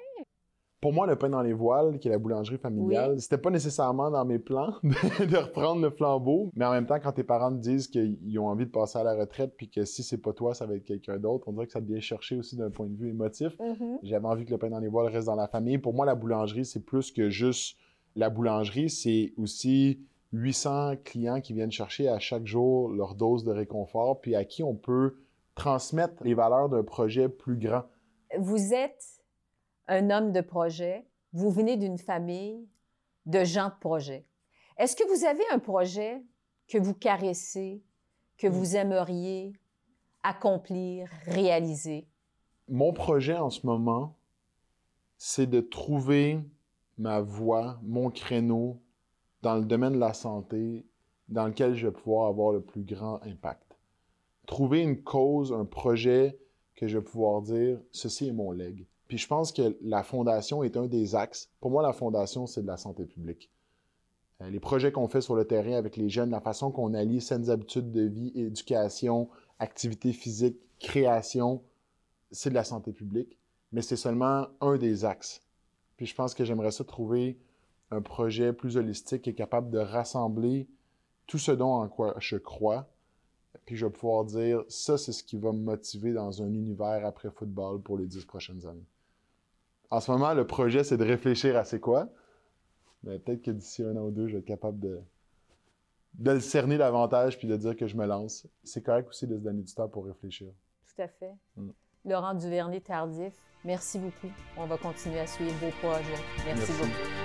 Pour 0.79 0.93
moi, 0.93 1.07
le 1.07 1.15
pain 1.15 1.29
dans 1.29 1.41
les 1.41 1.53
voiles, 1.53 1.97
qui 1.97 2.07
est 2.07 2.11
la 2.11 2.19
boulangerie 2.19 2.59
familiale, 2.59 3.13
Oui. 3.13 3.19
c'était 3.21 3.39
pas 3.39 3.49
nécessairement 3.49 4.11
dans 4.11 4.23
mes 4.25 4.37
plans 4.37 4.75
de, 4.83 5.25
de 5.25 5.37
reprendre 5.37 5.81
le 5.81 5.89
flambeau. 5.89 6.51
Mais 6.55 6.65
en 6.65 6.71
même 6.71 6.85
temps, 6.85 6.99
quand 7.01 7.13
tes 7.13 7.23
parents 7.23 7.49
te 7.51 7.59
disent 7.59 7.87
qu'ils 7.87 8.37
ont 8.39 8.47
envie 8.47 8.65
de 8.67 8.71
passer 8.71 8.99
à 8.99 9.03
la 9.03 9.15
retraite, 9.15 9.53
puis 9.57 9.69
que 9.69 9.85
si 9.85 10.03
c'est 10.03 10.19
pas 10.19 10.33
toi, 10.33 10.53
ça 10.53 10.67
va 10.67 10.75
être 10.75 10.83
quelqu'un 10.85 11.17
d'autre, 11.17 11.47
on 11.47 11.53
dirait 11.53 11.65
que 11.65 11.71
ça 11.71 11.81
te 11.81 11.87
vient 11.87 11.99
chercher 11.99 12.35
aussi 12.35 12.55
d'un 12.57 12.69
point 12.69 12.85
de 12.85 12.95
vue 12.95 13.09
émotif. 13.09 13.57
J'avais 14.03 14.27
envie 14.27 14.45
que 14.45 14.51
le 14.51 14.59
pain 14.59 14.69
dans 14.69 14.79
les 14.79 14.87
voiles 14.87 15.07
reste 15.11 15.25
dans 15.27 15.35
la 15.35 15.47
famille. 15.47 15.79
Pour 15.79 15.93
moi, 15.95 16.05
la 16.05 16.13
boulangerie, 16.15 16.63
c'est 16.65 16.85
plus 16.85 17.11
que 17.11 17.29
juste 17.31 17.75
la 18.15 18.29
boulangerie, 18.29 18.89
c'est 18.91 19.33
aussi 19.37 20.05
800 20.33 20.97
clients 21.03 21.41
qui 21.41 21.53
viennent 21.53 21.71
chercher 21.71 22.07
à 22.09 22.19
chaque 22.19 22.45
jour 22.45 22.89
leur 22.89 23.15
dose 23.15 23.43
de 23.43 23.51
réconfort, 23.51 24.21
puis 24.21 24.35
à 24.35 24.43
qui 24.45 24.61
on 24.61 24.75
peut 24.75 25.15
transmettre 25.55 26.23
les 26.23 26.35
valeurs 26.35 26.69
d'un 26.69 26.83
projet 26.83 27.29
plus 27.29 27.57
grand. 27.57 27.83
Vous 28.37 28.73
êtes 28.73 29.16
un 29.87 30.09
homme 30.09 30.31
de 30.31 30.41
projet, 30.41 31.05
vous 31.33 31.51
venez 31.51 31.77
d'une 31.77 31.97
famille 31.97 32.67
de 33.25 33.43
gens 33.43 33.69
de 33.69 33.79
projet. 33.79 34.25
Est-ce 34.77 34.95
que 34.95 35.07
vous 35.07 35.25
avez 35.25 35.43
un 35.51 35.59
projet 35.59 36.23
que 36.67 36.77
vous 36.77 36.93
caressez, 36.93 37.83
que 38.37 38.47
vous 38.47 38.75
aimeriez 38.75 39.53
accomplir, 40.23 41.09
réaliser? 41.25 42.07
Mon 42.67 42.93
projet 42.93 43.37
en 43.37 43.49
ce 43.49 43.65
moment, 43.65 44.15
c'est 45.17 45.47
de 45.47 45.61
trouver 45.61 46.39
ma 46.97 47.21
voie, 47.21 47.79
mon 47.83 48.09
créneau 48.09 48.81
dans 49.41 49.55
le 49.55 49.65
domaine 49.65 49.93
de 49.93 49.99
la 49.99 50.13
santé 50.13 50.85
dans 51.29 51.47
lequel 51.47 51.75
je 51.75 51.87
vais 51.87 51.93
pouvoir 51.93 52.27
avoir 52.27 52.51
le 52.51 52.61
plus 52.61 52.83
grand 52.83 53.21
impact. 53.23 53.77
Trouver 54.45 54.81
une 54.81 55.03
cause, 55.03 55.51
un 55.51 55.65
projet 55.65 56.39
que 56.75 56.87
je 56.87 56.97
vais 56.97 57.03
pouvoir 57.03 57.41
dire, 57.41 57.79
ceci 57.91 58.27
est 58.27 58.33
mon 58.33 58.51
leg. 58.51 58.85
Puis 59.07 59.17
je 59.17 59.27
pense 59.27 59.51
que 59.51 59.77
la 59.81 60.03
fondation 60.03 60.63
est 60.63 60.77
un 60.77 60.87
des 60.87 61.15
axes. 61.15 61.49
Pour 61.59 61.71
moi, 61.71 61.81
la 61.81 61.93
fondation, 61.93 62.45
c'est 62.45 62.61
de 62.61 62.67
la 62.67 62.77
santé 62.77 63.05
publique. 63.05 63.49
Euh, 64.41 64.49
Les 64.49 64.59
projets 64.59 64.91
qu'on 64.91 65.07
fait 65.07 65.21
sur 65.21 65.35
le 65.35 65.45
terrain 65.45 65.73
avec 65.73 65.95
les 65.95 66.09
jeunes, 66.09 66.29
la 66.29 66.41
façon 66.41 66.71
qu'on 66.71 66.93
allie 66.93 67.21
saines 67.21 67.49
habitudes 67.49 67.91
de 67.91 68.01
vie, 68.01 68.31
éducation, 68.35 69.29
activité 69.59 70.11
physique, 70.11 70.57
création, 70.79 71.63
c'est 72.31 72.49
de 72.49 72.55
la 72.55 72.63
santé 72.63 72.91
publique, 72.91 73.39
mais 73.71 73.81
c'est 73.81 73.95
seulement 73.95 74.47
un 74.61 74.77
des 74.77 75.05
axes. 75.05 75.41
Puis 75.95 76.05
je 76.05 76.15
pense 76.15 76.33
que 76.33 76.45
j'aimerais 76.45 76.71
ça 76.71 76.83
trouver 76.83 77.39
un 77.89 78.01
projet 78.01 78.53
plus 78.53 78.77
holistique 78.77 79.27
est 79.27 79.33
capable 79.33 79.69
de 79.69 79.79
rassembler 79.79 80.67
tout 81.25 81.37
ce 81.37 81.51
dont 81.51 81.73
en 81.73 81.87
quoi 81.87 82.15
je 82.19 82.35
crois, 82.35 82.89
puis 83.65 83.75
je 83.75 83.85
vais 83.85 83.91
pouvoir 83.91 84.25
dire 84.25 84.63
ça, 84.67 84.97
c'est 84.97 85.11
ce 85.11 85.23
qui 85.23 85.37
va 85.37 85.51
me 85.51 85.59
motiver 85.59 86.13
dans 86.13 86.41
un 86.41 86.53
univers 86.53 87.05
après 87.05 87.29
football 87.29 87.81
pour 87.81 87.97
les 87.97 88.05
dix 88.05 88.25
prochaines 88.25 88.65
années. 88.65 88.85
En 89.89 89.99
ce 89.99 90.11
moment, 90.11 90.33
le 90.33 90.45
projet, 90.45 90.83
c'est 90.83 90.97
de 90.97 91.05
réfléchir 91.05 91.55
à 91.55 91.63
c'est 91.63 91.79
quoi, 91.79 92.09
mais 93.03 93.19
peut-être 93.19 93.41
que 93.41 93.51
d'ici 93.51 93.83
un 93.83 93.95
an 93.95 94.01
ou 94.01 94.11
deux, 94.11 94.27
je 94.27 94.33
vais 94.33 94.39
être 94.39 94.45
capable 94.45 94.79
de, 94.79 94.99
de 96.15 96.31
le 96.31 96.39
cerner 96.39 96.77
davantage 96.77 97.37
puis 97.37 97.47
de 97.47 97.55
dire 97.55 97.75
que 97.75 97.87
je 97.87 97.95
me 97.95 98.05
lance. 98.05 98.47
C'est 98.63 98.83
correct 98.83 99.07
aussi 99.09 99.27
de 99.27 99.37
se 99.37 99.41
donner 99.41 99.61
du 99.61 99.73
temps 99.73 99.87
pour 99.87 100.05
réfléchir. 100.05 100.51
Tout 100.95 101.01
à 101.01 101.07
fait. 101.07 101.33
Mm. 101.55 101.69
Laurent 102.05 102.33
Duvernay 102.33 102.81
Tardif, 102.81 103.33
merci 103.63 103.99
beaucoup. 103.99 104.33
On 104.57 104.65
va 104.65 104.77
continuer 104.77 105.19
à 105.19 105.27
suivre 105.27 105.53
vos 105.61 105.71
projets. 105.79 106.21
merci. 106.45 106.71
Merci. 106.71 106.71
beaucoup. 106.79 107.16